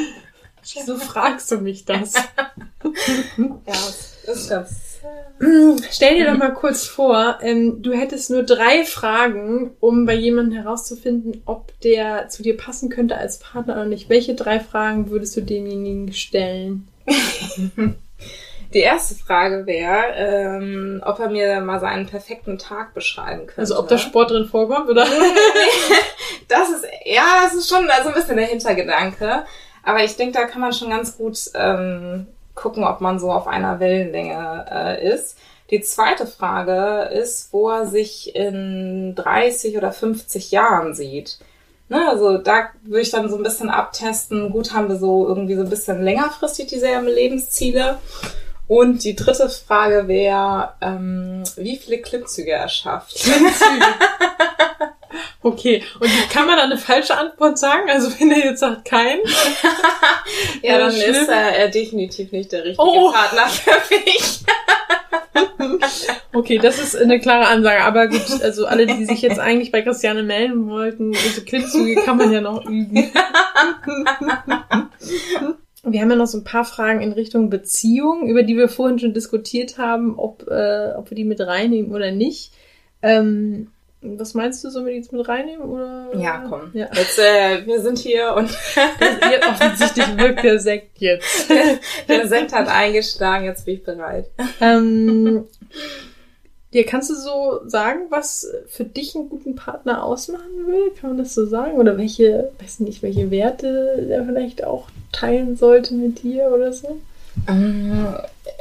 wieso 0.74 0.98
fragst 0.98 1.52
du 1.52 1.58
mich 1.58 1.86
das? 1.86 2.14
ja, 2.16 3.74
das 4.26 4.48
Mm, 4.48 4.91
Stell 5.90 6.16
dir 6.16 6.32
doch 6.32 6.38
mal 6.38 6.54
kurz 6.54 6.86
vor, 6.86 7.40
ähm, 7.42 7.82
du 7.82 7.94
hättest 7.94 8.30
nur 8.30 8.44
drei 8.44 8.84
Fragen, 8.86 9.72
um 9.80 10.06
bei 10.06 10.14
jemandem 10.14 10.62
herauszufinden, 10.62 11.42
ob 11.46 11.80
der 11.82 12.30
zu 12.30 12.44
dir 12.44 12.56
passen 12.56 12.90
könnte 12.90 13.18
als 13.18 13.40
Partner 13.40 13.74
oder 13.74 13.86
nicht. 13.86 14.10
Welche 14.10 14.36
drei 14.36 14.60
Fragen 14.60 15.10
würdest 15.10 15.36
du 15.36 15.42
demjenigen 15.42 16.14
stellen? 16.14 16.88
Die 18.74 18.80
erste 18.80 19.16
Frage 19.16 19.66
wäre, 19.66 20.14
ähm, 20.16 21.02
ob 21.06 21.20
er 21.20 21.30
mir 21.30 21.60
mal 21.60 21.80
seinen 21.82 22.06
perfekten 22.06 22.58
Tag 22.58 22.94
beschreiben 22.94 23.48
könnte. 23.48 23.60
Also 23.60 23.78
ob 23.78 23.90
da 23.90 23.98
Sport 23.98 24.32
drin 24.32 24.46
vorkommt 24.46 24.90
oder? 24.90 25.06
das 26.48 26.70
ist, 26.70 26.86
ja, 27.04 27.42
das 27.44 27.56
ist 27.56 27.68
schon 27.68 27.90
also 27.90 28.10
ein 28.10 28.16
bisschen 28.16 28.38
der 28.38 28.46
Hintergedanke. 28.46 29.44
Aber 29.84 30.04
ich 30.04 30.16
denke, 30.16 30.34
da 30.34 30.46
kann 30.46 30.62
man 30.62 30.72
schon 30.72 30.90
ganz 30.90 31.18
gut 31.18 31.38
ähm, 31.56 32.28
gucken, 32.56 32.84
ob 32.84 33.02
man 33.02 33.20
so 33.20 33.32
auf 33.32 33.48
einer 33.48 33.80
Wellenlänge 33.80 34.66
äh, 34.70 35.14
ist. 35.14 35.38
Die 35.70 35.82
zweite 35.82 36.28
Frage 36.28 37.10
ist, 37.14 37.54
wo 37.54 37.70
er 37.70 37.86
sich 37.86 38.36
in 38.36 39.16
30 39.16 39.78
oder 39.78 39.92
50 39.92 40.52
Jahren 40.52 40.94
sieht. 40.94 41.40
Ne, 41.88 42.08
also 42.08 42.38
da 42.38 42.70
würde 42.84 43.02
ich 43.02 43.12
dann 43.12 43.30
so 43.30 43.36
ein 43.36 43.44
bisschen 43.44 43.70
abtesten. 43.70 44.52
Gut, 44.52 44.74
haben 44.74 44.90
wir 44.90 44.98
so 44.98 45.28
irgendwie 45.28 45.56
so 45.56 45.62
ein 45.62 45.70
bisschen 45.70 46.02
längerfristig 46.04 46.68
dieselben 46.68 47.08
Lebensziele. 47.08 48.00
Und 48.68 49.04
die 49.04 49.16
dritte 49.16 49.50
Frage 49.50 50.08
wäre, 50.08 50.74
ähm, 50.80 51.44
wie 51.58 51.76
viele 51.76 52.00
Klimmzüge 52.00 52.52
er 52.52 52.70
schafft. 52.70 53.16
Klimmzüge. 53.16 53.86
Okay, 55.44 55.84
und 56.00 56.10
kann 56.30 56.46
man 56.46 56.58
da 56.58 56.64
eine 56.64 56.78
falsche 56.78 57.18
Antwort 57.18 57.58
sagen? 57.58 57.90
Also 57.90 58.12
wenn 58.20 58.32
er 58.32 58.46
jetzt 58.46 58.60
sagt 58.60 58.86
kein? 58.86 59.18
ja, 60.62 60.78
dann 60.78 60.92
schlimm. 60.92 61.16
ist 61.16 61.30
er, 61.30 61.58
er 61.58 61.70
definitiv 61.70 62.32
nicht 62.32 62.52
der 62.52 62.66
richtige 62.66 62.88
oh. 62.88 63.12
Partner 63.12 63.48
für 63.48 63.72
mich. 64.06 64.42
okay, 66.34 66.58
das 66.58 66.80
ist 66.80 66.96
eine 66.96 67.20
klare 67.20 67.48
Ansage. 67.48 67.84
Aber 67.84 68.08
gut, 68.08 68.42
also 68.42 68.66
alle, 68.66 68.86
die 68.86 69.06
sich 69.06 69.22
jetzt 69.22 69.40
eigentlich 69.40 69.72
bei 69.72 69.82
Christiane 69.82 70.24
melden 70.24 70.70
wollten, 70.70 71.12
diese 71.12 71.44
Klimmzüge 71.44 72.02
kann 72.02 72.18
man 72.18 72.32
ja 72.32 72.42
noch 72.42 72.66
üben. 72.66 73.12
Wir 75.84 76.02
haben 76.02 76.12
ja 76.12 76.16
noch 76.16 76.28
so 76.28 76.38
ein 76.38 76.44
paar 76.44 76.66
Fragen 76.66 77.02
in 77.02 77.12
Richtung 77.12 77.50
Beziehung, 77.50 78.28
über 78.28 78.44
die 78.44 78.56
wir 78.56 78.70
vorhin 78.70 79.00
schon 79.00 79.14
diskutiert 79.14 79.78
haben, 79.78 80.18
ob, 80.18 80.48
äh, 80.48 80.92
ob 80.96 81.10
wir 81.10 81.16
die 81.16 81.24
mit 81.24 81.40
reinnehmen 81.40 81.92
oder 81.92 82.12
nicht. 82.12 82.52
Ähm, 83.02 83.72
was 84.02 84.34
meinst 84.34 84.64
du, 84.64 84.70
sollen 84.70 84.86
wir 84.86 84.94
die 84.94 85.00
jetzt 85.00 85.14
mit 85.14 85.28
reinnehmen? 85.28 85.64
Oder? 85.64 86.10
Ja, 86.18 86.44
komm. 86.50 86.72
Ja. 86.74 86.90
Jetzt, 86.94 87.20
äh, 87.20 87.66
wir 87.66 87.82
sind 87.82 88.00
hier 88.00 88.34
und 88.36 88.50
jetzt 89.32 89.48
offensichtlich 89.48 90.18
wirkt 90.18 90.44
der 90.44 90.60
Sekt 90.60 91.00
jetzt. 91.00 91.50
der 92.08 92.28
Sekt 92.28 92.52
hat 92.52 92.68
eingeschlagen, 92.68 93.46
jetzt 93.46 93.66
bin 93.66 93.76
ich 93.76 93.84
bereit. 93.84 94.26
Ähm, 94.60 95.46
ja, 96.72 96.84
kannst 96.84 97.10
du 97.10 97.16
so 97.16 97.60
sagen, 97.66 98.08
was 98.10 98.48
für 98.68 98.86
dich 98.86 99.16
einen 99.16 99.30
guten 99.30 99.56
Partner 99.56 100.04
ausmachen 100.04 100.66
will? 100.66 100.92
Kann 101.00 101.12
man 101.12 101.20
das 101.20 101.34
so 101.36 101.46
sagen? 101.46 101.74
Oder 101.74 101.98
welche, 101.98 102.52
weiß 102.60 102.80
nicht, 102.80 103.04
welche 103.04 103.30
Werte 103.30 104.06
der 104.08 104.26
vielleicht 104.26 104.64
auch 104.64 104.88
teilen 105.12 105.58
sollte 105.58 105.94
mit 105.94 106.24
dir 106.24 106.50
oder 106.52 106.74
so? 106.74 106.98
Ähm, 107.48 108.08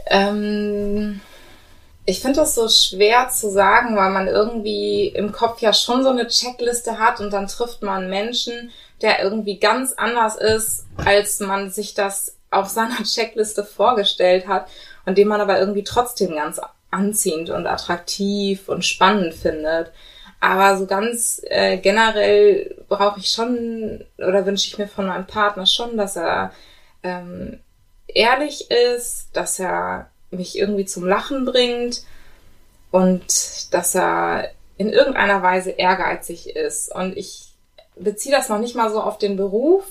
ähm, 0.07 1.21
ich 2.07 2.21
finde 2.21 2.41
das 2.41 2.55
so 2.55 2.69
schwer 2.69 3.29
zu 3.29 3.51
sagen, 3.51 3.97
weil 3.97 4.11
man 4.11 4.27
irgendwie 4.27 5.09
im 5.09 5.33
Kopf 5.33 5.61
ja 5.61 5.73
schon 5.73 6.03
so 6.03 6.09
eine 6.11 6.27
Checkliste 6.27 6.99
hat 6.99 7.21
und 7.21 7.33
dann 7.33 7.47
trifft 7.47 7.83
man 7.83 8.09
Menschen, 8.09 8.71
der 9.03 9.23
irgendwie 9.23 9.59
ganz 9.59 9.93
anders 9.93 10.37
ist, 10.37 10.87
als 10.97 11.41
man 11.41 11.71
sich 11.71 11.95
das 11.95 12.37
auf 12.51 12.69
seiner 12.69 13.03
Checkliste 13.05 13.65
vorgestellt 13.65 14.47
hat 14.49 14.69
und 15.07 15.19
den 15.19 15.29
man 15.29 15.41
aber 15.41 15.59
irgendwie 15.59 15.85
trotzdem 15.85 16.35
ganz 16.35 16.61
anziehend 16.91 17.51
und 17.51 17.67
attraktiv 17.67 18.69
und 18.69 18.85
spannend 18.85 19.35
findet. 19.35 19.93
Aber 20.41 20.79
so 20.79 20.87
ganz 20.87 21.41
äh, 21.45 21.77
generell 21.77 22.75
brauche 22.89 23.21
ich 23.21 23.31
schon 23.31 24.05
oder 24.17 24.47
wünsche 24.47 24.69
ich 24.69 24.79
mir 24.79 24.89
von 24.89 25.07
meinem 25.07 25.27
Partner 25.27 25.67
schon, 25.67 25.99
dass 25.99 26.17
er 26.17 26.53
ähm, 27.03 27.61
ehrlich 28.09 28.71
ist, 28.71 29.29
dass 29.35 29.61
er 29.61 30.11
mich 30.31 30.59
irgendwie 30.59 30.85
zum 30.85 31.07
Lachen 31.07 31.45
bringt 31.45 32.03
und 32.91 33.73
dass 33.75 33.95
er 33.95 34.51
in 34.77 34.91
irgendeiner 34.91 35.43
Weise 35.43 35.71
ehrgeizig 35.71 36.55
ist. 36.57 36.95
Und 36.95 37.17
ich 37.17 37.53
beziehe 37.97 38.35
das 38.35 38.49
noch 38.49 38.59
nicht 38.59 38.75
mal 38.75 38.91
so 38.91 39.01
auf 39.01 39.19
den 39.19 39.37
Beruf, 39.37 39.85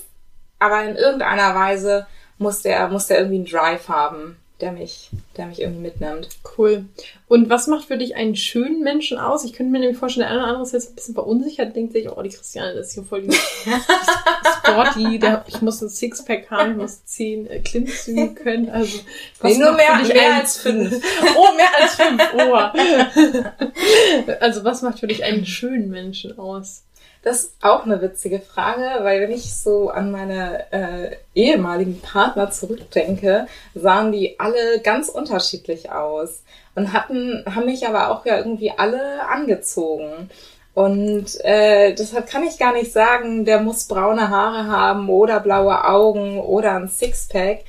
aber 0.58 0.82
in 0.84 0.96
irgendeiner 0.96 1.54
Weise 1.54 2.06
muss 2.38 2.62
der, 2.62 2.88
muss 2.88 3.06
der 3.06 3.18
irgendwie 3.18 3.36
einen 3.36 3.44
Drive 3.46 3.88
haben 3.88 4.39
der 4.60 4.72
mich, 4.72 5.10
der 5.36 5.46
mich 5.46 5.60
irgendwie 5.60 5.82
mitnimmt. 5.82 6.28
Cool. 6.56 6.84
Und 7.28 7.48
was 7.48 7.66
macht 7.66 7.86
für 7.86 7.96
dich 7.96 8.16
einen 8.16 8.36
schönen 8.36 8.82
Menschen 8.82 9.18
aus? 9.18 9.44
Ich 9.44 9.52
könnte 9.52 9.72
mir 9.72 9.80
nämlich 9.80 9.98
vorstellen, 9.98 10.26
der 10.26 10.30
eine 10.30 10.40
oder 10.40 10.48
andere 10.48 10.64
ist 10.64 10.72
jetzt 10.72 10.90
ein 10.90 10.94
bisschen 10.96 11.14
verunsichert, 11.14 11.74
denkt 11.74 11.92
sich, 11.92 12.10
oh, 12.10 12.20
die 12.22 12.30
Christiane, 12.30 12.74
das 12.74 12.88
ist 12.88 12.94
hier 12.94 13.04
voll 13.04 13.22
die 13.22 13.32
Sporty, 14.58 15.18
der, 15.18 15.44
ich 15.46 15.62
muss 15.62 15.80
ein 15.80 15.88
Sixpack 15.88 16.50
haben, 16.50 16.72
ich 16.72 16.76
muss 16.76 17.04
zehn 17.04 17.48
äh, 17.48 17.60
Klimmzüge 17.60 18.34
können, 18.34 18.68
also. 18.70 18.98
Was 19.40 19.52
nee, 19.52 19.58
nur 19.58 19.72
mehr, 19.72 19.96
mehr 20.04 20.36
als 20.36 20.58
fünf. 20.58 21.02
Oh, 21.36 21.54
mehr 21.56 21.70
als 21.80 21.94
fünf, 21.94 22.22
oh. 22.34 22.54
also, 24.40 24.64
was 24.64 24.82
macht 24.82 25.00
für 25.00 25.06
dich 25.06 25.24
einen 25.24 25.46
schönen 25.46 25.90
Menschen 25.90 26.38
aus? 26.38 26.82
Das 27.22 27.42
ist 27.42 27.56
auch 27.60 27.84
eine 27.84 28.00
witzige 28.00 28.40
Frage, 28.40 29.04
weil 29.04 29.20
wenn 29.20 29.30
ich 29.30 29.54
so 29.54 29.90
an 29.90 30.10
meine 30.10 30.72
äh, 30.72 31.16
ehemaligen 31.34 32.00
Partner 32.00 32.50
zurückdenke, 32.50 33.46
sahen 33.74 34.10
die 34.10 34.40
alle 34.40 34.80
ganz 34.80 35.10
unterschiedlich 35.10 35.92
aus 35.92 36.42
und 36.74 36.94
hatten, 36.94 37.44
haben 37.46 37.66
mich 37.66 37.86
aber 37.86 38.10
auch 38.10 38.24
ja 38.24 38.38
irgendwie 38.38 38.72
alle 38.74 39.26
angezogen. 39.28 40.30
Und 40.72 41.44
äh, 41.44 41.94
deshalb 41.94 42.26
kann 42.26 42.44
ich 42.44 42.58
gar 42.58 42.72
nicht 42.72 42.92
sagen, 42.92 43.44
der 43.44 43.60
muss 43.60 43.84
braune 43.86 44.30
Haare 44.30 44.68
haben 44.68 45.10
oder 45.10 45.40
blaue 45.40 45.84
Augen 45.84 46.40
oder 46.40 46.72
ein 46.72 46.88
Sixpack, 46.88 47.64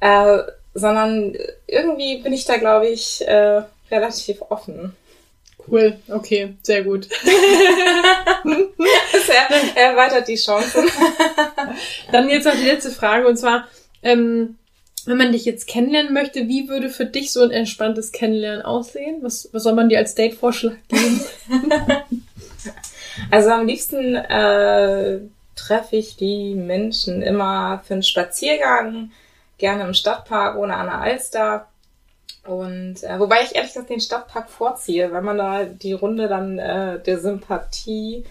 äh, 0.00 0.38
sondern 0.72 1.36
irgendwie 1.66 2.22
bin 2.22 2.32
ich 2.32 2.46
da, 2.46 2.56
glaube 2.56 2.86
ich, 2.86 3.26
äh, 3.26 3.62
relativ 3.90 4.40
offen. 4.48 4.96
Cool, 5.66 5.96
okay, 6.08 6.56
sehr 6.62 6.84
gut. 6.84 7.08
er 9.74 9.90
erweitert 9.90 10.28
die 10.28 10.36
Chancen. 10.36 10.86
Dann 12.12 12.28
jetzt 12.28 12.44
noch 12.44 12.54
die 12.54 12.66
letzte 12.66 12.90
Frage 12.90 13.26
und 13.26 13.36
zwar, 13.36 13.66
ähm, 14.02 14.56
wenn 15.06 15.16
man 15.16 15.32
dich 15.32 15.44
jetzt 15.44 15.66
kennenlernen 15.66 16.14
möchte, 16.14 16.48
wie 16.48 16.68
würde 16.68 16.88
für 16.88 17.04
dich 17.04 17.32
so 17.32 17.42
ein 17.42 17.50
entspanntes 17.50 18.12
Kennenlernen 18.12 18.62
aussehen? 18.62 19.18
Was, 19.22 19.48
was 19.52 19.62
soll 19.62 19.74
man 19.74 19.88
dir 19.88 19.98
als 19.98 20.14
Date-Vorschlag 20.14 20.76
geben? 20.88 21.20
also 23.30 23.50
am 23.50 23.66
liebsten 23.66 24.14
äh, 24.14 25.20
treffe 25.56 25.96
ich 25.96 26.16
die 26.16 26.54
Menschen 26.54 27.22
immer 27.22 27.82
für 27.86 27.94
einen 27.94 28.02
Spaziergang, 28.02 29.12
gerne 29.58 29.84
im 29.84 29.94
Stadtpark 29.94 30.56
oder 30.56 30.76
an 30.76 30.86
der 30.86 31.00
Alster 31.00 31.68
und 32.46 33.02
äh, 33.02 33.18
wobei 33.18 33.42
ich 33.42 33.54
ehrlich 33.54 33.72
gesagt 33.72 33.90
den 33.90 34.00
Stadtpark 34.00 34.50
vorziehe, 34.50 35.12
weil 35.12 35.22
man 35.22 35.38
da 35.38 35.64
die 35.64 35.92
Runde 35.92 36.28
dann 36.28 36.58
äh, 36.58 37.00
der 37.00 37.18
Sympathie 37.18 38.24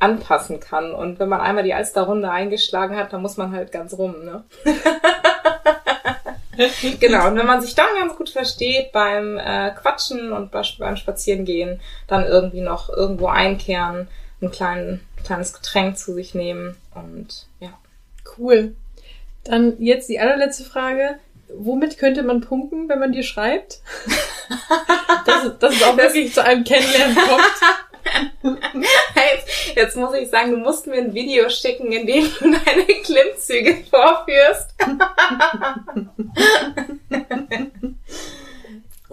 anpassen 0.00 0.60
kann. 0.60 0.92
Und 0.92 1.18
wenn 1.18 1.28
man 1.28 1.40
einmal 1.40 1.64
die 1.64 1.74
Alster-Runde 1.74 2.30
eingeschlagen 2.30 2.96
hat, 2.96 3.12
dann 3.12 3.22
muss 3.22 3.36
man 3.36 3.52
halt 3.52 3.72
ganz 3.72 3.94
rum, 3.94 4.24
ne? 4.24 4.44
genau, 7.00 7.28
und 7.28 7.36
wenn 7.36 7.46
man 7.46 7.62
sich 7.62 7.74
dann 7.74 7.86
ganz 7.98 8.16
gut 8.16 8.30
versteht 8.30 8.92
beim 8.92 9.38
äh, 9.38 9.70
Quatschen 9.70 10.32
und 10.32 10.50
beim 10.50 10.96
Spazierengehen, 10.96 11.80
dann 12.06 12.24
irgendwie 12.24 12.60
noch 12.60 12.90
irgendwo 12.90 13.28
einkehren, 13.28 14.08
ein 14.42 14.50
klein, 14.50 15.00
kleines 15.24 15.52
Getränk 15.52 15.96
zu 15.96 16.12
sich 16.12 16.34
nehmen 16.34 16.76
und 16.94 17.46
ja. 17.60 17.70
Cool. 18.36 18.74
Dann 19.44 19.74
jetzt 19.78 20.08
die 20.08 20.18
allerletzte 20.18 20.64
Frage 20.64 21.18
womit 21.48 21.98
könnte 21.98 22.22
man 22.22 22.40
punkten, 22.40 22.88
wenn 22.88 22.98
man 22.98 23.12
dir 23.12 23.22
schreibt? 23.22 23.80
dass, 25.26 25.58
dass 25.58 25.74
es 25.74 25.82
auch 25.82 25.96
wirklich 25.96 26.32
zu 26.32 26.44
einem 26.44 26.64
Kennenlernen 26.64 27.16
kommt. 27.16 27.42
Jetzt, 28.74 29.74
jetzt 29.74 29.96
muss 29.96 30.14
ich 30.14 30.28
sagen, 30.28 30.50
du 30.50 30.58
musst 30.58 30.86
mir 30.86 30.96
ein 30.96 31.14
Video 31.14 31.48
schicken, 31.48 31.90
in 31.90 32.06
dem 32.06 32.28
du 32.38 32.50
deine 32.50 32.84
Klimmzüge 33.02 33.82
vorführst. 33.90 34.74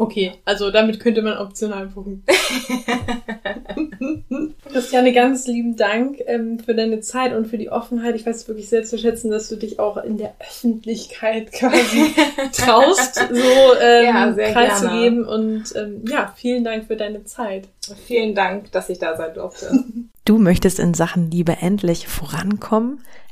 Okay, 0.02 0.34
also 0.46 0.72
damit 0.72 1.00
könnte 1.00 1.22
man 1.22 1.38
optional 1.38 1.88
gucken. 1.90 2.24
Christiane, 4.72 5.14
ganz 5.14 5.46
lieben 5.46 5.76
Dank 5.76 6.18
ähm, 6.26 6.58
für 6.58 6.74
deine 6.74 7.02
Zeit 7.02 7.36
und 7.36 7.46
für 7.46 7.60
die 7.60 7.70
Offenheit. 7.70 8.16
Ich 8.16 8.26
weiß 8.26 8.48
wirklich 8.48 8.68
sehr 8.68 8.84
zu 8.84 8.98
schätzen, 8.98 9.30
dass 9.30 9.48
du 9.48 9.58
dich 9.58 9.80
auch 9.80 9.98
in 9.98 10.18
der 10.18 10.34
Öffentlichkeit 10.40 11.52
quasi 11.52 12.16
traust, 12.52 13.18
so 13.30 13.80
ähm, 13.80 14.06
ja, 14.06 14.32
preiszugeben. 14.32 15.24
Und 15.24 15.66
ähm, 15.76 16.04
ja, 16.08 16.34
vielen 16.36 16.64
Dank 16.64 16.86
für 16.86 16.96
deine 16.96 17.24
Zeit. 17.26 17.68
Vielen 18.08 18.34
Dank, 18.34 18.72
dass 18.72 18.90
ich 18.90 18.98
da 18.98 19.16
sein 19.16 19.36
durfte. 19.36 19.84
Du 20.24 20.38
möchtest 20.38 20.80
in 20.80 20.94
Sachen 20.94 21.32
Liebe 21.32 21.58
endlich 21.62 22.08
vorankommen, 22.08 23.00